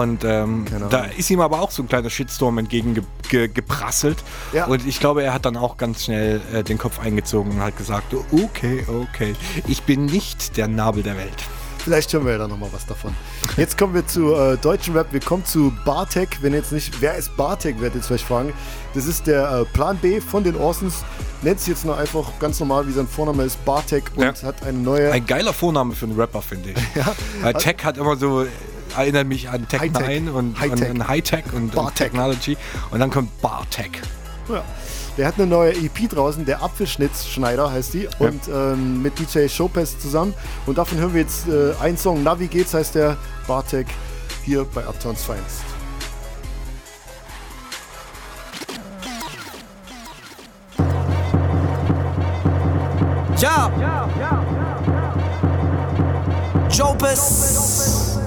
[0.00, 4.18] Und ähm, Keine da ist ihm aber auch so ein kleiner Shitstorm entgegengeprasselt.
[4.52, 4.66] Ja.
[4.66, 7.76] Und ich glaube, er hat dann auch ganz schnell äh, den Kopf eingezogen und hat
[7.78, 9.34] gesagt, okay, okay,
[9.68, 11.44] ich bin nicht der Nabel der Welt.
[11.84, 13.12] Vielleicht hören wir ja da nochmal was davon.
[13.56, 15.08] Jetzt kommen wir zu äh, deutschen Rap.
[15.12, 16.38] Wir kommen zu Bartek.
[16.40, 18.52] Wenn jetzt nicht, wer ist Bartek, werdet ihr jetzt vielleicht fragen.
[18.94, 21.02] Das ist der äh, Plan B von den Orsons.
[21.42, 24.42] Nennt sich jetzt nur einfach ganz normal, wie sein Vorname ist, Bartek und Ja.
[24.42, 25.10] hat eine neue.
[25.10, 26.76] Ein geiler Vorname für einen Rapper, finde ich.
[27.42, 28.46] Weil Tech hat immer so,
[28.96, 30.22] erinnert mich an Tech Hightech.
[30.22, 31.44] 9 und, Hightech.
[31.46, 32.12] und, und, und Bartek.
[32.12, 32.56] Technology.
[32.92, 34.02] Und dann kommt Bartek.
[34.48, 34.62] Ja.
[35.18, 38.08] Der hat eine neue EP draußen, der Apfelschnitzschneider heißt die.
[38.18, 40.34] Und ähm, mit DJ Showpass zusammen.
[40.66, 42.22] Und davon hören wir jetzt äh, einen Song.
[42.22, 43.86] Navi geht's heißt der Bartek
[44.44, 45.62] hier bei Uptowns Finest.
[53.38, 53.70] Ja.
[56.70, 58.18] Jopes.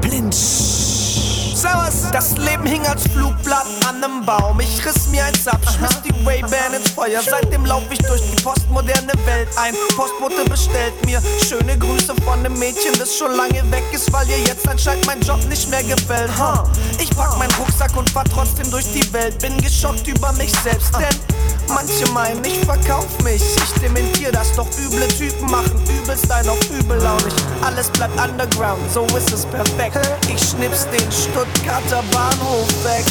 [0.00, 0.67] Blind.
[2.12, 4.60] Das Leben hing als Flugblatt an einem Baum.
[4.60, 7.20] Ich riss mir eins ab, schmiss die Ray-Ban ins Feuer.
[7.20, 9.74] Seitdem lauf ich durch die postmoderne Welt ein.
[9.96, 14.38] Postbote bestellt mir schöne Grüße von einem Mädchen, das schon lange weg ist, weil ihr
[14.38, 16.30] jetzt anscheinend mein Job nicht mehr gefällt.
[16.38, 16.62] Huh.
[17.00, 19.36] Ich pack meinen Rucksack und fahr trotzdem durch die Welt.
[19.40, 21.38] Bin geschockt über mich selbst, denn
[21.68, 23.42] Manche meinen, ich verkauf mich.
[23.42, 27.34] Ich dementier das, doch üble Typen machen übelst ein auf übellaunig.
[27.62, 29.98] Alles bleibt underground, so ist es perfekt.
[30.28, 31.47] Ich schnips den Stuttgarter
[32.10, 33.04] Bahnhof weg.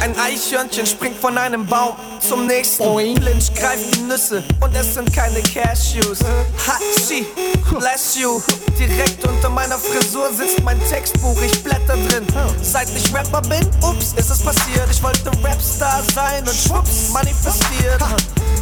[0.00, 1.96] Ein Eichhörnchen springt von einem Baum
[2.28, 2.84] zum nächsten.
[2.84, 6.20] Lynch greift die Nüsse und es sind keine Cashews.
[6.66, 7.26] Hachi,
[7.70, 8.40] bless you.
[8.78, 12.26] Direkt unter meiner Frisur sitzt mein Textbuch, ich blätter drin.
[12.62, 14.88] Seit ich Rapper bin, ups, ist es passiert.
[14.90, 18.00] Ich wollte Rapstar sein und schwupps, manifestiert.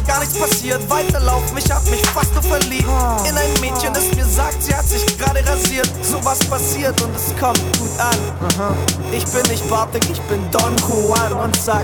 [0.07, 2.87] Gar nichts passiert, weiterlaufen, ich hab mich fast nur verliebt.
[3.27, 5.89] In ein Mädchen, das mir sagt, sie hat sich gerade rasiert.
[6.01, 8.75] Sowas passiert und es kommt gut an.
[9.11, 11.83] Ich bin nicht Bartek, ich bin Don Juan und sag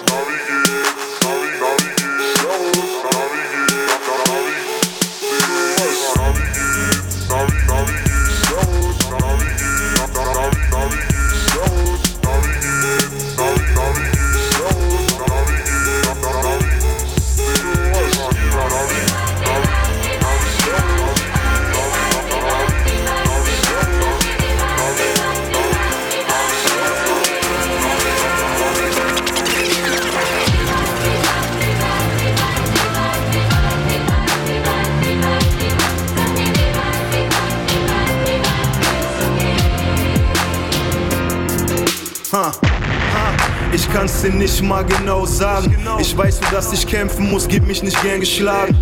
[43.91, 45.75] ich kann's dir nicht mal genau sagen.
[45.99, 48.75] Ich weiß nur, dass ich kämpfen muss, gib mich nicht gern geschlagen.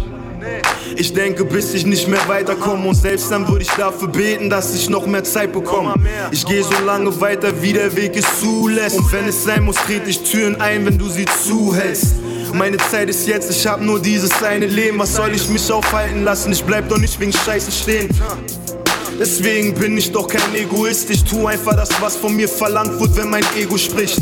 [0.96, 4.74] Ich denke, bis ich nicht mehr weiterkomme und selbst dann würde ich dafür beten, dass
[4.76, 5.96] ich noch mehr Zeit bekomme.
[6.32, 9.00] Ich gehe so lange weiter, wie der Weg es zulässt.
[9.00, 12.16] Und wenn es sein muss, trete ich Türen ein, wenn du sie zuhältst.
[12.54, 15.00] Meine Zeit ist jetzt, ich hab nur dieses eine Leben.
[15.00, 16.52] Was soll ich mich aufhalten lassen?
[16.52, 18.10] Ich bleib doch nicht wegen Scheiße stehen.
[19.20, 21.10] Deswegen bin ich doch kein Egoist.
[21.10, 24.20] Ich tu einfach das, was von mir verlangt wird, wenn mein Ego spricht.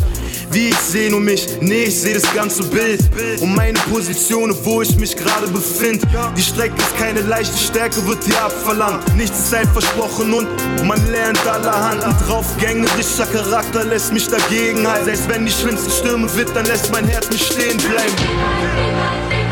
[0.52, 3.02] Wie ich sehe nur mich, nee, ich sehe das ganze Bild.
[3.42, 6.08] Und meine Position, wo ich mich gerade befinde.
[6.36, 9.16] Die Strecke ist keine leichte Stärke, wird dir abverlangt.
[9.16, 10.48] Nichts ist ein versprochen und
[10.86, 12.04] man lernt allerhand.
[12.04, 15.06] Ein draufgängerischer Charakter lässt mich dagegen halten.
[15.06, 19.47] Selbst wenn die schlimmsten Stürme wird, dann lässt mein Herz nicht stehen bleiben.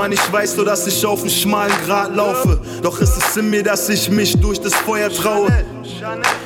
[0.00, 2.58] Mann, ich weiß nur, dass ich auf einem schmalen Grat laufe.
[2.82, 5.50] Doch ist es in mir, dass ich mich durch das Feuer traue.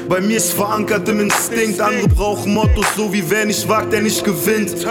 [0.08, 1.80] Bei mir ist verankert im Instinkt.
[1.80, 4.84] Andere brauchen Mottos, so wie wer nicht wagt, der nicht gewinnt.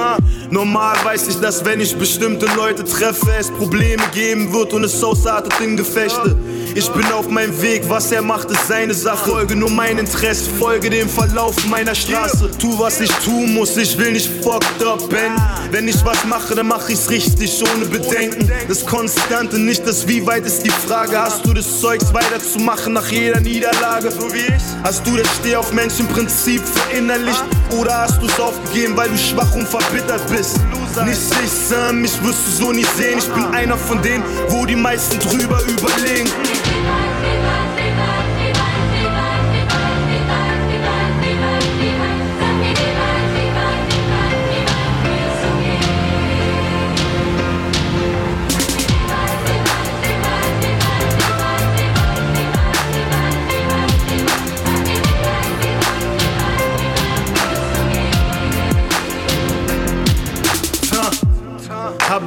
[0.49, 5.03] Normal weiß ich, dass wenn ich bestimmte Leute treffe, es Probleme geben wird und es
[5.03, 6.37] ausartet in Gefechte.
[6.75, 9.29] Ich bin auf meinem Weg, was er macht, ist seine Sache.
[9.29, 12.49] Folge nur mein Interesse, folge dem Verlauf meiner Straße.
[12.57, 15.41] Tu, was ich tun muss, ich will nicht fucked up enden.
[15.69, 18.51] Wenn ich was mache, dann mach ich's richtig, ohne Bedenken.
[18.67, 21.19] Das Konstante, nicht das Wie weit ist die Frage.
[21.19, 24.09] Hast du das Zeugs weiterzumachen nach jeder Niederlage?
[24.11, 24.63] So wie ich?
[24.83, 27.43] Hast du das Steh auf Menschenprinzip verinnerlicht?
[27.77, 30.59] Oder hast du's aufgegeben, weil du schwach und verbittert bist?
[31.01, 33.17] Nicht ich, Sam, mich wirst du so nie sehen.
[33.17, 36.29] Ich bin einer von denen, wo die meisten drüber überlegen.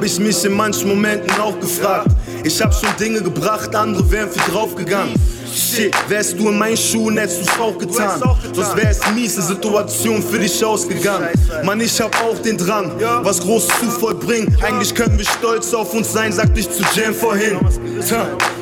[0.07, 2.07] Ich mich in manchen Momenten auch gefragt.
[2.43, 5.13] Ich hab schon Dinge gebracht, andere wären viel draufgegangen.
[5.53, 8.21] Shit, wärst du in meinen Schuhen, hättest du's auch getan.
[8.53, 11.27] Sonst wär es miese Situation für dich ausgegangen.
[11.63, 12.91] Mann, ich hab auch den Drang,
[13.21, 14.55] was Großes zu vollbringen.
[14.61, 17.57] Eigentlich können wir stolz auf uns sein, sagte ich zu Jam vorhin.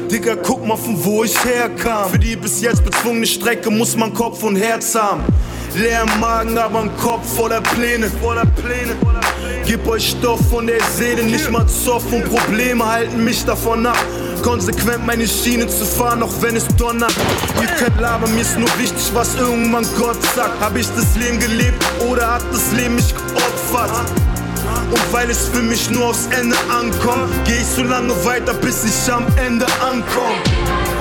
[0.09, 2.09] Digga, guck mal, von wo ich herkam.
[2.09, 5.21] Für die bis jetzt bezwungene Strecke muss man Kopf und Herz haben.
[5.77, 8.09] Leer im Magen, aber ein Kopf voller Pläne.
[8.21, 8.95] Voller Pläne.
[9.65, 13.97] Gib euch Stoff von der Seele, nicht mal Zoff und Probleme halten mich davon ab.
[14.43, 17.13] Konsequent meine Schiene zu fahren, auch wenn es donnert.
[17.61, 20.61] Ihr könnt labern, mir ist nur wichtig, was irgendwann Gott sagt.
[20.61, 23.91] Hab ich das Leben gelebt oder hat das Leben mich geopfert?
[24.91, 28.83] Und weil es für mich nur aufs Ende ankommt, geh ich so lange weiter, bis
[28.83, 30.94] ich am Ende ankomme.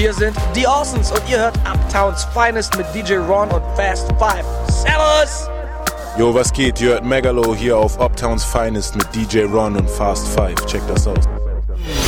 [0.00, 4.46] Hier sind die Orsons und ihr hört Uptowns Finest mit DJ Ron und Fast Five.
[4.68, 5.46] Servus!
[6.16, 6.80] Yo, was geht?
[6.80, 10.54] Ihr hört Megalo hier auf Uptowns Finest mit DJ Ron und Fast Five.
[10.64, 11.18] Check das aus.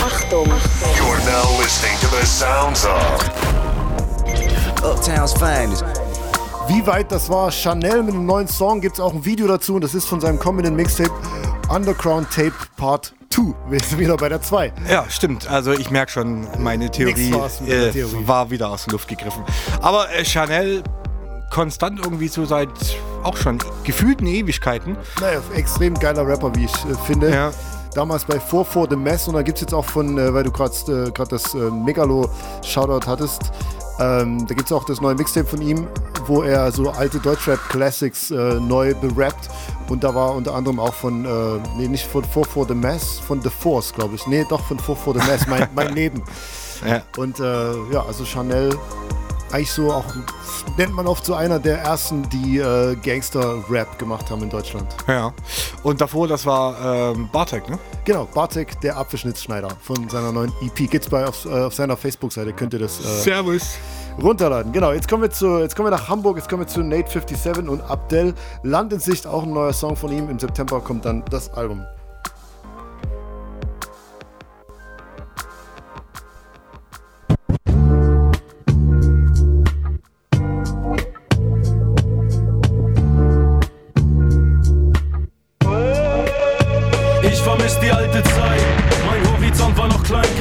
[0.03, 0.47] Achtung.
[0.47, 3.21] You're now listening to the sounds of
[4.83, 5.85] Uptown's Finest.
[6.69, 9.75] Wie weit das war, Chanel mit einem neuen Song, gibt es auch ein Video dazu
[9.75, 11.13] und das ist von seinem kommenden Mixtape
[11.69, 13.43] Underground Tape Part 2.
[13.71, 14.73] Wir sind wieder bei der 2.
[14.91, 15.49] Ja, stimmt.
[15.49, 17.33] Also ich merke schon, meine Theorie,
[17.67, 18.27] äh, Theorie.
[18.27, 19.43] war wieder aus der Luft gegriffen.
[19.81, 20.83] Aber äh, Chanel
[21.51, 22.69] konstant irgendwie so seit
[23.23, 24.97] auch schon gefühlten Ewigkeiten.
[25.21, 27.31] Naja, extrem geiler Rapper, wie ich äh, finde.
[27.31, 27.53] Ja.
[27.95, 30.45] Damals bei 4 for the Mess und da gibt es jetzt auch von, äh, weil
[30.45, 30.75] du gerade
[31.09, 33.53] äh, grad das äh, Megalo-Shoutout hattest,
[34.01, 35.87] ähm, da gibt es auch das neue Mixtape von ihm,
[36.27, 39.51] wo er so alte Deutschrap-Classics äh, neu berappt.
[39.89, 41.29] Und da war unter anderem auch von, äh,
[41.77, 44.27] nee, nicht von 4 for the Mess, von The Force, glaube ich.
[44.27, 46.23] Nee, doch von 4 for the Mess, mein, mein Leben.
[46.87, 47.03] Ja.
[47.17, 48.71] Und äh, ja, also Chanel,
[49.53, 50.05] eigentlich so auch,
[50.77, 54.87] nennt man oft so einer der ersten, die äh, Gangster-Rap gemacht haben in Deutschland.
[55.07, 55.33] Ja.
[55.83, 57.79] Und davor, das war ähm, Bartek, ne?
[58.05, 60.91] Genau, Bartek, der Apfelschnitzschneider von seiner neuen EP.
[60.91, 63.77] Geht's bei auf, äh, auf seiner Facebook-Seite, könnt ihr das äh, Servus.
[64.21, 64.73] Runterladen.
[64.73, 67.11] Genau, jetzt kommen wir zu, jetzt kommen wir nach Hamburg, jetzt kommen wir zu Nate
[67.11, 68.35] 57 und Abdel.
[68.63, 70.29] Land in Sicht, auch ein neuer Song von ihm.
[70.29, 71.87] Im September kommt dann das Album.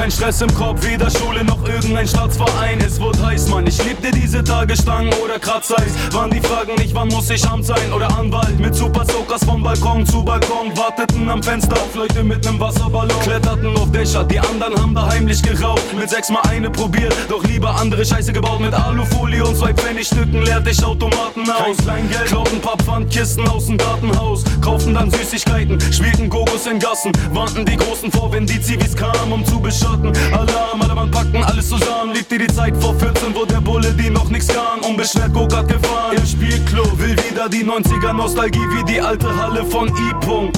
[0.01, 2.79] Kein Stress im Kopf, weder Schule noch irgendein Staatsverein.
[2.79, 3.67] Es wurde heiß, Mann.
[3.67, 5.93] Ich liebte diese Tage Stangen oder Kratzeis.
[6.11, 8.59] Waren die Fragen nicht, wann muss ich Amt sein oder Anwalt?
[8.59, 13.19] Mit Super Soakers vom Balkon zu Balkon, warteten am Fenster auf Leute mit nem Wasserballon.
[13.19, 15.93] Kletterten auf Dächer, die anderen haben da heimlich geraucht.
[15.95, 18.59] Mit sechs mal eine probiert, doch lieber andere Scheiße gebaut.
[18.59, 21.77] Mit Alufolie und zwei Pfennigstücken leerte ich Automaten aus.
[21.77, 24.43] Kein Kleingeld, klauten paar Pfandkisten aus dem Gartenhaus.
[24.61, 27.11] Kauften dann Süßigkeiten, spielten Gogos in Gassen.
[27.33, 29.59] Warnten die Großen vor, wenn die Zivis kamen, um zu
[29.91, 30.33] beschotten.
[30.33, 32.13] Alarm, alle Mann packten alles zusammen.
[32.13, 34.79] Liebte die Zeit vor 14, wo der Bulle, die noch nix kann.
[34.87, 36.17] Unbeschwert Go-Kart gefahren.
[36.17, 40.57] Im Spielklo will wieder die 90er Nostalgie wie die alte Halle von I-Punkt.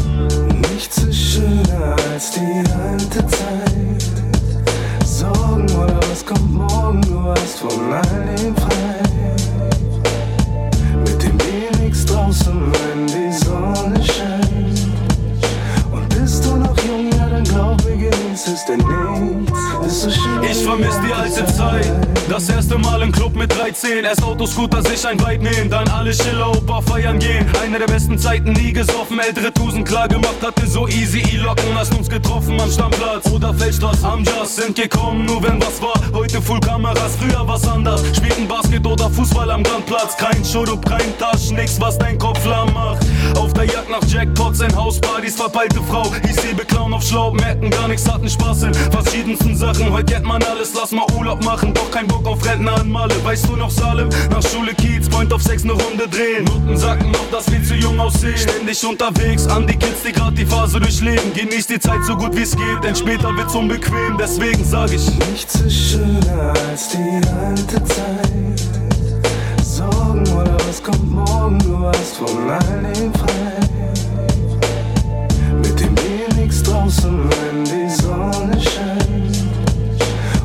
[0.72, 4.04] Nichts ist schöner als die alte Zeit.
[5.06, 9.04] Sorgen oder was kommt morgen, du hast von all dem frei.
[11.06, 13.34] Mit dem wenigst draußen, wenn die
[18.44, 20.42] genieß es, denn nichts ist so.
[20.42, 21.92] Ich vermiss die alte Zeit.
[22.30, 24.04] Das erste Mal im Club mit 13.
[24.04, 27.46] Erst Autoscooter sich ein Weit nehmen, dann alle Schiller Opa feiern gehen.
[27.62, 29.20] Eine der besten Zeiten, nie gesoffen.
[29.20, 31.76] Ältere Tusen klar gemacht, hatte so easy E-Locken.
[31.76, 34.56] Hast uns getroffen am Stammplatz oder Feldstraß am Just.
[34.56, 36.00] Sind gekommen, nur wenn was war.
[36.14, 38.04] Heute Full Kameras, früher was anders.
[38.16, 40.18] Spielten Basket oder Fußball am Grandplatz.
[40.18, 43.06] Kein Schurup, kein Tasch, nix, was dein Kopf lahm macht.
[43.38, 46.12] Auf der Jagd nach Jackpots in Hauspartys, verpeilte Frau.
[46.24, 49.92] Ich seh beklauen auf Schlauch, merken gar nichts, hatten Spaß in verschiedensten Sachen.
[49.92, 51.74] Heute kennt man alles, lass mal Urlaub machen.
[51.74, 53.14] Doch kein Bock auf Rentner an Male.
[53.24, 54.10] Weißt du noch, Salem?
[54.30, 56.46] Nach Schule Kiez, Point auf Sex, ne Runde drehen.
[56.46, 58.38] Noten sagten noch, dass wir zu jung aussehen.
[58.38, 61.34] Ständig unterwegs, an die Kids, die grad die Phase durchleben.
[61.34, 64.18] Genießt die Zeit so gut wie's geht, denn später wird's unbequem.
[64.18, 68.62] Deswegen sag ich, Nichts ist schöner als die alte Zeit.
[69.64, 73.60] Sorgen oder was kommt morgen, du hast von all dem frei.
[75.62, 79.38] Mit dem wenigst draußen, wenn die Sonne scheint.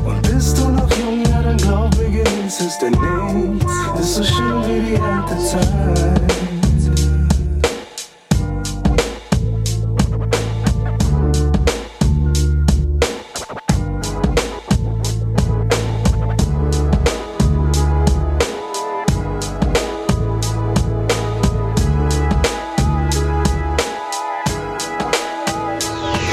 [0.05, 2.91] Und bist du noch jung, ja dann glaub mir, es, denn
[3.33, 6.28] nichts ist so schön wie die alte Zeit.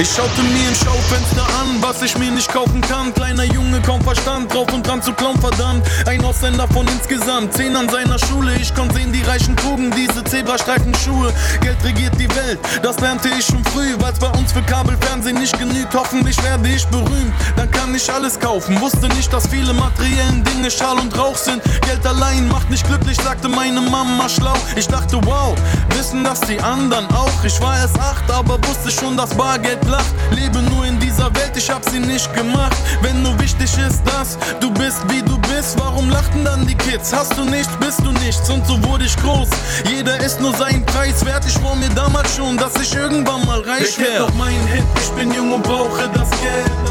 [0.09, 3.13] Ich schaute mir im Schaufenster an, was ich mir nicht kaufen kann.
[3.13, 5.85] Kleiner Junge, kaum Verstand, drauf und dran zu klauen, verdammt.
[6.07, 8.55] Ein Ausländer von insgesamt zehn an seiner Schule.
[8.55, 11.33] Ich konnte sehen, die Reichen trugen diese Zebrastreifen-Schuhe.
[11.61, 15.59] Geld regiert die Welt, das lernte ich schon früh, weil's bei uns für Kabelfernsehen nicht
[15.59, 15.93] genügt.
[15.93, 18.81] Hoffentlich werde ich berühmt, dann kann ich alles kaufen.
[18.81, 21.61] Wusste nicht, dass viele materiellen Dinge Schall und Rauch sind.
[21.83, 24.57] Geld allein macht nicht glücklich, sagte meine Mama schlau.
[24.77, 25.57] Ich dachte, wow,
[25.97, 27.45] wissen das die anderen auch?
[27.45, 30.15] Ich war erst acht, aber wusste schon, dass Bargeld lacht.
[30.31, 32.77] Lebe nur in dieser Welt, ich hab sie nicht gemacht.
[33.03, 37.13] Wenn nur wichtig ist, dass du bist, wie du bist, warum lachten dann die Kids?
[37.13, 39.49] Hast du nichts, bist du nichts und so wurde ich groß.
[39.89, 41.45] Jeder ist nur seinen Preis wert.
[41.47, 44.19] Ich vor mir damals schon, dass ich irgendwann mal reich werde.
[44.19, 46.87] doch mein Hit, ich bin jung und brauche das Geld.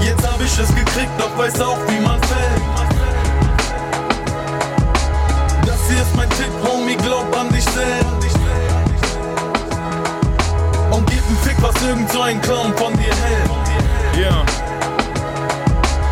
[0.00, 2.91] Jetzt hab ich es gekriegt, doch weiß auch, wie man fällt.
[5.92, 8.36] Hier ist mein Tipp, Homie, glaub an dich selbst.
[10.90, 13.50] Und gib einen Fick, was irgend so ein Clown von dir hält.
[14.20, 14.44] Ja.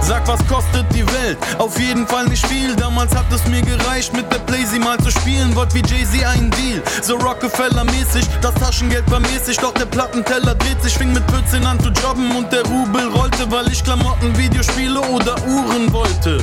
[0.03, 1.39] Sag, was kostet die Welt?
[1.59, 2.75] Auf jeden Fall nicht viel.
[2.75, 5.55] Damals hat es mir gereicht, mit der Playsee mal zu spielen.
[5.55, 6.83] Wollt wie Jay-Z einen Deal.
[7.03, 9.59] So Rockefeller-mäßig, das Taschengeld war mäßig.
[9.59, 12.35] Doch der Plattenteller dreht sich, fing mit 14 an zu jobben.
[12.37, 16.43] Und der Rubel rollte, weil ich Klamotten, Videospiele oder Uhren wollte.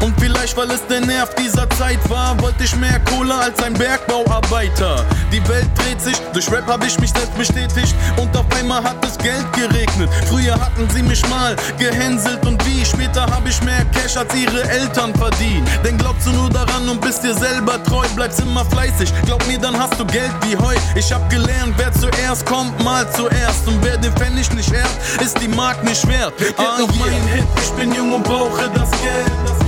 [0.00, 3.74] Und vielleicht, weil es der Nerv dieser Zeit war, wollte ich mehr Kohle als ein
[3.74, 5.04] Bergbauarbeiter.
[5.32, 7.94] Die Welt dreht sich, durch Rap hab ich mich selbst bestätigt.
[8.16, 10.10] Und auf einmal hat es Geld geregnet.
[10.28, 12.84] Früher hatten sie mich mal gehänselt und wie.
[12.84, 15.68] Später hab ich mehr Cash als ihre Eltern verdient.
[15.84, 19.12] Denn glaubst du nur daran und bist dir selber treu, bleibst immer fleißig.
[19.24, 20.74] Glaub mir, dann hast du Geld wie Heu.
[20.94, 23.66] Ich hab gelernt, wer zuerst kommt, mal zuerst.
[23.66, 24.90] Und wer den Pfennig nicht ehrt,
[25.20, 26.34] ist die Mark nicht wert.
[26.56, 26.88] Ah, yeah.
[26.98, 29.32] mein Hit, ich bin jung und brauche das Geld.
[29.46, 29.63] Jetzt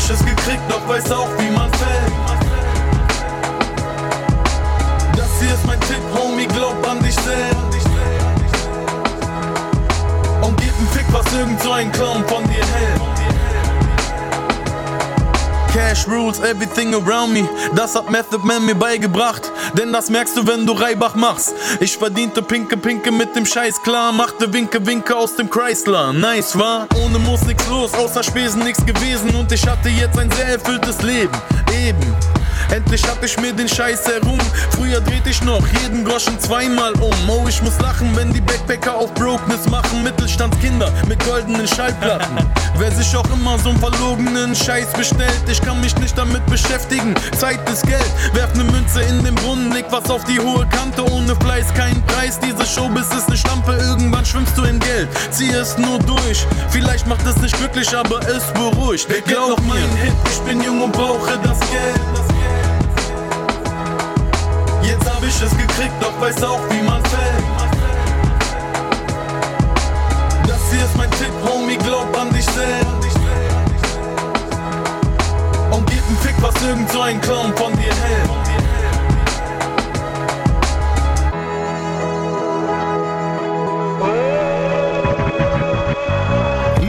[0.00, 2.12] ich es gekriegt, doch weiß auch, wie man fällt.
[5.16, 7.86] Das hier ist mein Tipp, Homie, glaub an dich selbst.
[10.42, 13.00] Und gib einen was irgend so ein Clown von dir hält.
[15.72, 17.48] Cash rules everything around me.
[17.74, 19.49] Das hat Method Man mir beigebracht.
[19.76, 21.54] Denn das merkst du, wenn du Reibach machst.
[21.80, 24.12] Ich verdiente Pinke Pinke mit dem Scheiß klar.
[24.12, 26.12] Machte Winke Winke aus dem Chrysler.
[26.12, 26.86] Nice, war?
[27.04, 29.34] Ohne muss nix los, außer Spesen nix gewesen.
[29.34, 31.32] Und ich hatte jetzt ein sehr erfülltes Leben.
[31.72, 32.39] Eben.
[32.70, 34.38] Endlich hatte ich mir den Scheiß herum.
[34.70, 37.12] Früher drehte ich noch jeden Groschen zweimal um.
[37.28, 40.02] Oh, ich muss lachen, wenn die Backpacker auf Brokenness machen.
[40.02, 42.38] Mittelstandskinder mit goldenen Schallplatten.
[42.78, 47.14] Wer sich auch immer so einen verlogenen Scheiß bestellt, ich kann mich nicht damit beschäftigen.
[47.36, 51.04] Zeit ist Geld, werf ne Münze in den Brunnen, leg was auf die hohe Kante.
[51.12, 52.38] Ohne Fleiß kein Preis.
[52.40, 55.08] Diese Showbiz ist ne Stampe, irgendwann schwimmst du in Geld.
[55.30, 56.46] Zieh es nur durch.
[56.70, 59.06] Vielleicht macht es nicht glücklich, aber es beruhigt.
[59.26, 62.49] Glaub mir, Hit, ich bin jung und brauche das Geld.
[64.90, 67.44] Jetzt hab ich es gekriegt, doch weiß auch, wie man fällt.
[70.48, 73.16] Das hier ist mein Tipp, Homie, glaub an dich selbst.
[75.70, 78.30] Und gib einen Fick, was irgend so ein Clown von dir hält.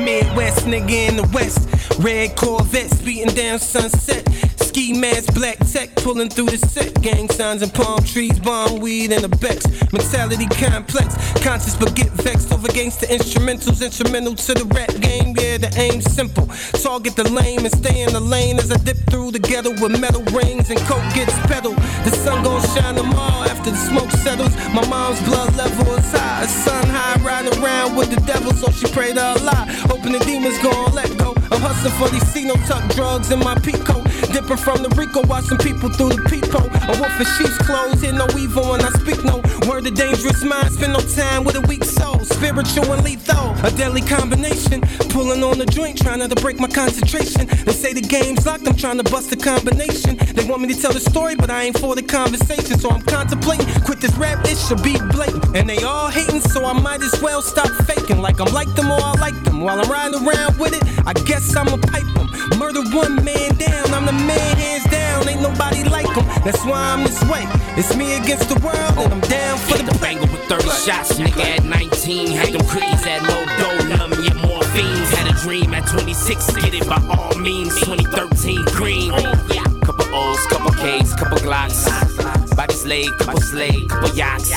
[0.04, 1.60] Midwest nigga in the West.
[1.99, 4.28] Red Corvettes beating down sunset.
[4.72, 6.94] Ski mask, black tech pulling through the set.
[7.02, 9.68] Gang signs and palm trees, bomb weed and the Bex.
[9.92, 11.12] Mentality complex,
[11.44, 13.84] conscious but get vexed over gangsta instrumentals.
[13.84, 16.48] Instrumental to the rap game, yeah, the aim's simple.
[16.80, 20.00] Target the lame and stay in the lane as I dip through the ghetto with
[20.00, 21.76] metal rings and coke gets pedaled.
[22.08, 24.56] The sun gon' shine tomorrow after the smoke settles.
[24.72, 28.72] My mom's blood level is high, sun high, riding around with the devil, so oh,
[28.72, 31.41] she prayed to Allah, hoping the demons gon' let go.
[31.52, 34.08] I'm hustling for these C no tuck drugs in my peacoat.
[34.32, 36.72] Dipping from the Rico, watching people through the peephole.
[36.72, 40.43] A wolf in sheep's clothes, hear no evil when I speak no word of dangerous
[40.43, 40.72] mind.
[40.72, 43.52] Spend no time with a weak soul, spiritual and lethal.
[43.68, 44.82] A deadly combination.
[45.12, 47.45] Pulling on the joint, trying not to break my concentration.
[47.66, 50.16] They say the game's locked, I'm trying to bust the combination.
[50.34, 52.80] They want me to tell the story, but I ain't for the conversation.
[52.80, 55.56] So I'm contemplating, quit this rap, it should be blatant.
[55.58, 58.22] And they all hating, so I might as well stop faking.
[58.22, 59.62] Like I'm like them or I like them.
[59.62, 62.30] While I'm riding around with it, I guess I'ma pipe them.
[62.60, 65.28] Murder one man down, I'm the man hands down.
[65.28, 67.46] Ain't nobody like him, that's why I'm this way.
[67.78, 71.58] It's me against the world, and I'm down for the banger with 30 shots, nigga
[71.58, 72.32] at 19.
[72.32, 74.12] Had them creeds, had no dough, numb,
[74.42, 75.10] more fiends.
[75.16, 77.74] Had a dream at 26, get it by all means.
[77.82, 79.12] 2013 green.
[79.82, 82.56] Couple O's, couple K's, couple Glocks.
[82.56, 84.52] Bodies laid, couple slay, couple yachts.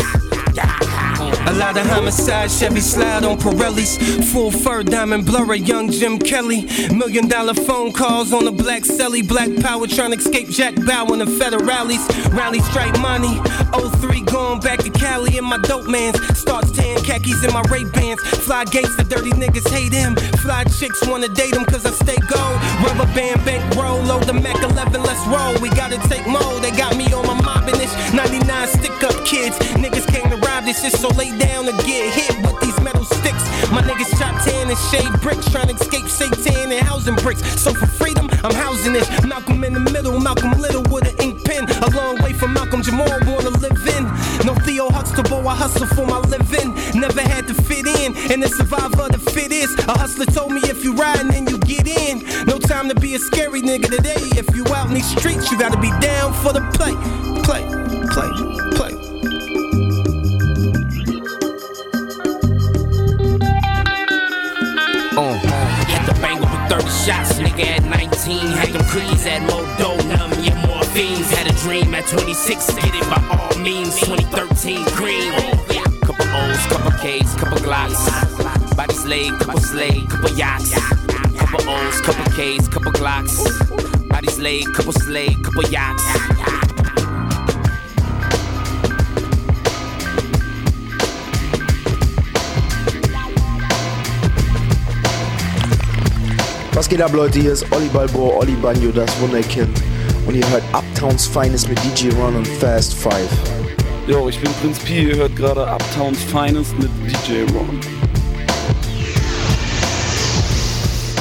[1.46, 4.24] A lot of homicides, Chevy slide on Pirellis.
[4.32, 6.66] Full fur, diamond blurrer, young Jim Kelly.
[6.92, 9.26] Million dollar phone calls on the black celly.
[9.26, 12.02] Black power trying to escape Jack Bauer and federales.
[12.34, 13.40] Rally strike money.
[13.72, 16.16] 03 going back to Cali and my dope mans.
[16.38, 18.20] Starts tan khakis in my Ray Bans.
[18.44, 20.16] Fly gates, the dirty niggas hate him.
[20.42, 22.56] Fly chicks wanna date him cause I stay gold.
[22.84, 25.54] Rubber band, bank roll, load the Mac 11, let's roll.
[25.60, 26.60] We gotta take more.
[26.60, 27.94] They got me on my mobbing ish.
[28.12, 29.58] 99 stick up kids.
[29.80, 33.04] Niggas came to rob this shit, so lay down and get hit with these metal
[33.04, 33.44] sticks.
[33.70, 37.42] My niggas chop tan and shade bricks, trying to escape Satan and housing bricks.
[37.60, 39.08] So for freedom, I'm housing this.
[39.24, 41.68] Malcolm in the middle, Malcolm Little with an ink pen.
[41.70, 44.04] A long way from Malcolm Jamal, wanna live in.
[44.46, 46.74] No Theo Huxtable, I hustle for my living.
[46.98, 49.72] Never had to fit in, and the survivor the fit is.
[49.88, 52.24] A hustler told me if you riding, then you get in.
[52.46, 54.22] No time to be a scary nigga today.
[54.36, 56.94] If you out in these streets, you gotta be down for the play,
[57.44, 57.64] play,
[58.12, 58.30] play,
[58.76, 59.03] play.
[67.04, 68.46] Shots, nigga at 19.
[68.56, 71.30] Had them creeds, had more dough, numb, yeah, more fiends.
[71.30, 73.98] Had a dream at 26, get it by all means.
[74.00, 75.32] 2013 green.
[76.00, 78.76] Couple O's, couple K's, couple Glocks.
[78.76, 80.72] Bodies laid, couple slay, couple yachts.
[81.36, 84.08] Couple O's, couple K's, couple Glocks.
[84.08, 86.33] Bodies laid, couple slay, couple yachts.
[96.84, 97.40] Was geht ab, Leute?
[97.40, 99.70] Hier ist Olli Balboa, Olli Banjo, das Wunderkind.
[100.26, 103.30] Und ihr hört Uptowns Finest mit DJ Ron und Fast Five.
[104.06, 107.80] Yo, ich bin Prinz P, ihr hört gerade Uptowns Finest mit DJ Ron.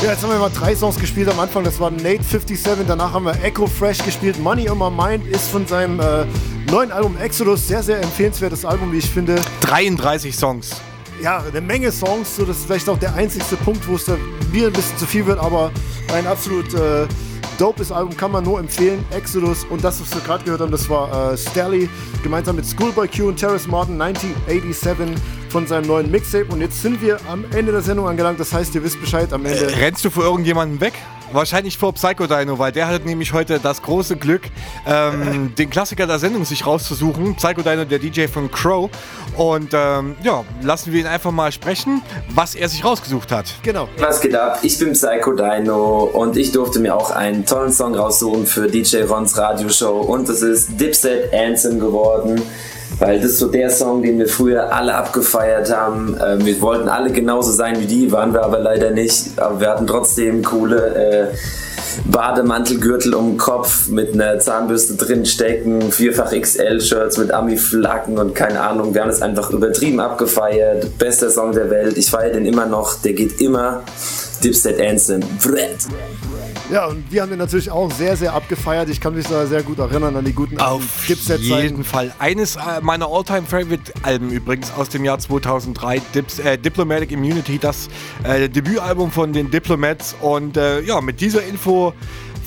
[0.03, 1.64] Ja, jetzt haben wir mal drei Songs gespielt am Anfang.
[1.64, 4.38] Das war Nate 57, danach haben wir Echo Fresh gespielt.
[4.41, 6.26] Money on My Mind ist von seinem äh,
[6.70, 7.66] neuen Album Exodus.
[7.66, 9.41] Sehr, sehr empfehlenswertes Album, wie ich finde.
[9.61, 10.82] 33 Songs.
[11.22, 12.36] Ja, eine Menge Songs.
[12.36, 14.07] So, das ist vielleicht auch der einzigste Punkt, wo es
[14.51, 15.72] mir ein bisschen zu viel wird, aber
[16.14, 17.07] ein absolut äh,
[17.57, 19.05] Dopes Album kann man nur empfehlen.
[19.11, 21.89] Exodus und das, was wir gerade gehört haben, das war äh, Stally
[22.24, 26.51] gemeinsam mit Schoolboy Q und Terrace Martin 1987 von seinem neuen Mixtape.
[26.51, 28.39] Und jetzt sind wir am Ende der Sendung angelangt.
[28.39, 29.72] Das heißt, ihr wisst Bescheid am Ende.
[29.72, 30.93] Äh, rennst du vor irgendjemandem weg?
[31.34, 34.43] Wahrscheinlich vor Psycho Dino, weil der hat nämlich heute das große Glück,
[34.86, 37.36] ähm, den Klassiker der Sendung sich rauszusuchen.
[37.36, 38.88] Psycho Dino, der DJ von Crow.
[39.36, 43.47] Und ähm, ja, lassen wir ihn einfach mal sprechen, was er sich rausgesucht hat.
[43.63, 43.89] Genau.
[43.97, 44.59] Was geht ab?
[44.61, 49.01] Ich bin Psycho Dino und ich durfte mir auch einen tollen Song raussuchen für DJ
[49.03, 52.43] Rons Radioshow und das ist Dipset Anthem geworden.
[53.04, 56.16] Weil das ist so der Song, den wir früher alle abgefeiert haben.
[56.26, 59.38] Ähm, wir wollten alle genauso sein wie die, waren wir aber leider nicht.
[59.38, 61.36] Aber wir hatten trotzdem coole äh,
[62.10, 68.62] Bademantelgürtel um den Kopf mit einer Zahnbürste drin stecken, vierfach XL-Shirts mit Ami-Flaggen und keine
[68.62, 68.93] Ahnung.
[68.93, 70.97] Wir haben es einfach übertrieben abgefeiert.
[70.97, 71.97] Bester Song der Welt.
[71.97, 73.01] Ich feiere den immer noch.
[73.01, 73.84] Der geht immer.
[74.44, 75.22] Dipset Anthem.
[75.41, 75.88] Brett.
[76.72, 78.89] Ja, und wir haben den natürlich auch sehr, sehr abgefeiert.
[78.89, 81.62] Ich kann mich da sehr gut erinnern an die guten Auf Dipset-Zeiten.
[81.62, 82.14] jeden Fall.
[82.20, 87.88] Eines äh, meiner All-Time-Favorite-Alben übrigens aus dem Jahr 2003, Dips, äh, Diplomatic Immunity, das
[88.24, 90.16] äh, Debütalbum von den Diplomats.
[90.20, 91.94] Und äh, ja, mit dieser Info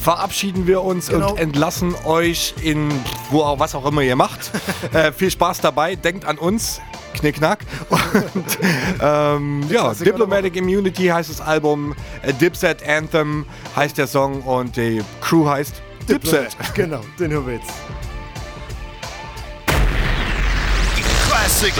[0.01, 1.33] verabschieden wir uns Genau.
[1.33, 2.91] und entlassen euch in
[3.31, 4.51] wo auch was auch immer ihr macht.
[4.93, 6.81] äh, viel Spaß dabei, denkt an uns.
[7.15, 7.61] Knickknack.
[8.35, 8.59] Und
[9.01, 15.03] ähm, ja, Diplomatic Immunity heißt das Album, äh, Dipset Anthem heißt der Song und die
[15.23, 16.55] Crew heißt Dipset.
[16.75, 17.73] Genau, den hören wir jetzt.
[21.29, 21.73] Classic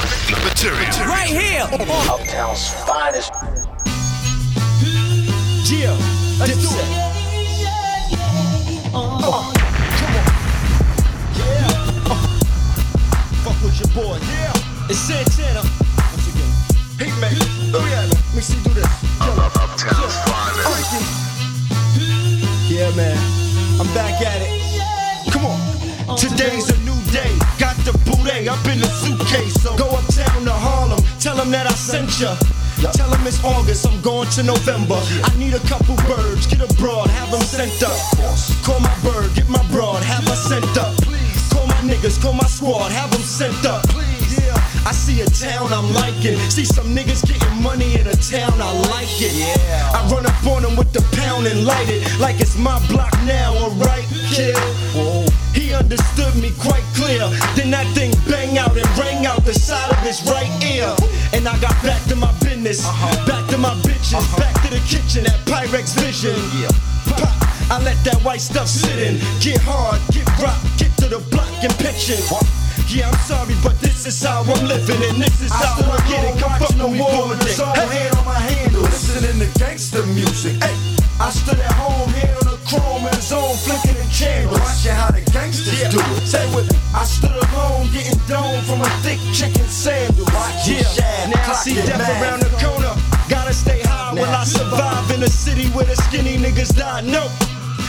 [0.45, 1.09] material.
[1.09, 1.65] Right here.
[2.09, 3.31] Uptown's finest.
[5.69, 5.93] Yeah,
[6.39, 7.16] let's
[8.97, 9.53] come on.
[11.37, 11.69] Yeah.
[13.45, 14.19] Fuck with your boy.
[14.25, 14.89] Yeah.
[14.89, 15.61] It's Santana.
[15.61, 16.53] Once again.
[16.97, 17.37] Hey, man.
[22.69, 23.17] Yeah, man.
[23.81, 25.33] I'm back at it.
[25.33, 26.17] Come on.
[26.17, 27.37] Today's a new day.
[27.59, 29.55] Got the booty up in the suitcase.
[29.63, 31.01] So go uptown to Harlem.
[31.21, 32.37] Tell them that I sent ya.
[32.77, 35.01] Tell them it's August, I'm going to November.
[35.25, 37.97] I need a couple birds, get abroad, have them sent up.
[38.63, 40.95] Call my bird, get my broad, have her sent up.
[41.51, 43.85] Call my niggas, call my squad, have them sent up.
[44.29, 44.53] Yeah,
[44.85, 46.39] I see a town I'm liking.
[46.51, 49.33] See some niggas getting money in a town, I like it.
[49.35, 49.91] Yeah.
[49.95, 53.13] I run up on them with the pound and light it like it's my block
[53.25, 54.57] now, alright, kid.
[54.93, 55.26] He
[55.77, 57.29] understood me quite clear.
[57.55, 60.89] Then that thing bang out and rang out the side of his right ear.
[61.33, 63.27] And I got back to my business, uh-huh.
[63.29, 64.41] back to my bitches, uh-huh.
[64.41, 66.35] back to the kitchen at Pyrex Vision.
[66.57, 66.73] Yeah.
[67.07, 67.29] Pop,
[67.71, 69.21] I let that white stuff sit in.
[69.41, 72.23] Get hard, get rock, get to the block and pitching.
[72.89, 76.23] Yeah, I'm sorry, but this is how I'm living, and this is how I get
[76.25, 76.41] it.
[76.41, 77.35] Come fuck with me, boy.
[77.75, 77.87] Hey.
[77.87, 80.63] hand on my handle, listening to gangster music.
[80.63, 84.61] Hey, I stood at home, hand on the chrome in zone, flicking the chambers.
[84.61, 86.27] Watching how the gangsters do it.
[86.29, 90.29] Say with me, I stood alone, getting dome from a thick chicken sandal.
[90.69, 90.85] Yeah,
[91.33, 92.93] now I see death around the corner.
[93.33, 97.01] Gotta stay high while I survive in a city where the skinny niggas die.
[97.01, 97.25] No,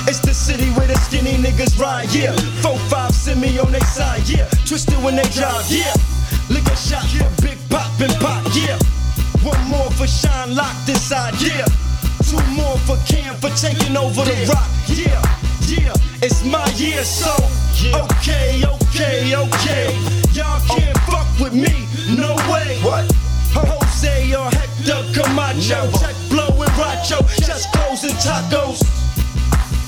[0.07, 2.07] it's the city where the skinny niggas ride.
[2.15, 2.31] Yeah,
[2.63, 4.23] four five send me on their side.
[4.29, 5.67] Yeah, twisted when they drive.
[5.67, 5.91] Yeah,
[6.49, 8.47] lick a shot for Big Pop and Pop.
[8.55, 8.79] Yeah,
[9.43, 11.35] one more for Shine locked inside.
[11.43, 11.67] Yeah,
[12.27, 14.67] two more for Cam for taking over the rock.
[14.91, 15.15] Yeah,
[15.63, 17.31] yeah, it's my year, so
[18.03, 19.95] okay, okay, okay.
[20.35, 21.07] Y'all can't oh.
[21.07, 21.87] fuck with me,
[22.19, 22.79] no way.
[22.83, 23.07] What?
[23.55, 28.83] Jose or Hector Camacho, check blow and Racho, just clothes and tacos.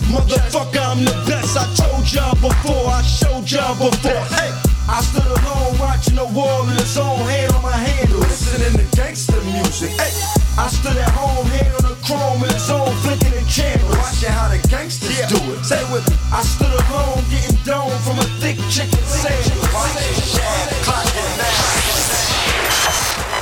[0.07, 1.57] Motherfucker, I'm the best.
[1.57, 4.25] I told y'all before, I showed y'all before.
[4.33, 4.49] Hey,
[4.87, 8.95] I stood alone watching the wall in its own hand on my handle, listening to
[8.95, 9.91] gangster music.
[9.91, 10.13] Hey,
[10.57, 14.49] I stood at home, hand on chrome in its own flicking the chambers, watching how
[14.49, 15.63] the gangsters do it.
[15.63, 19.59] Say with me, I stood alone getting dome from a thick chicken sandwich.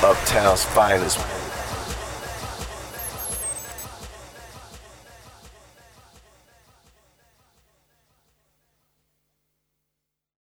[0.03, 1.46] Uptown's finest.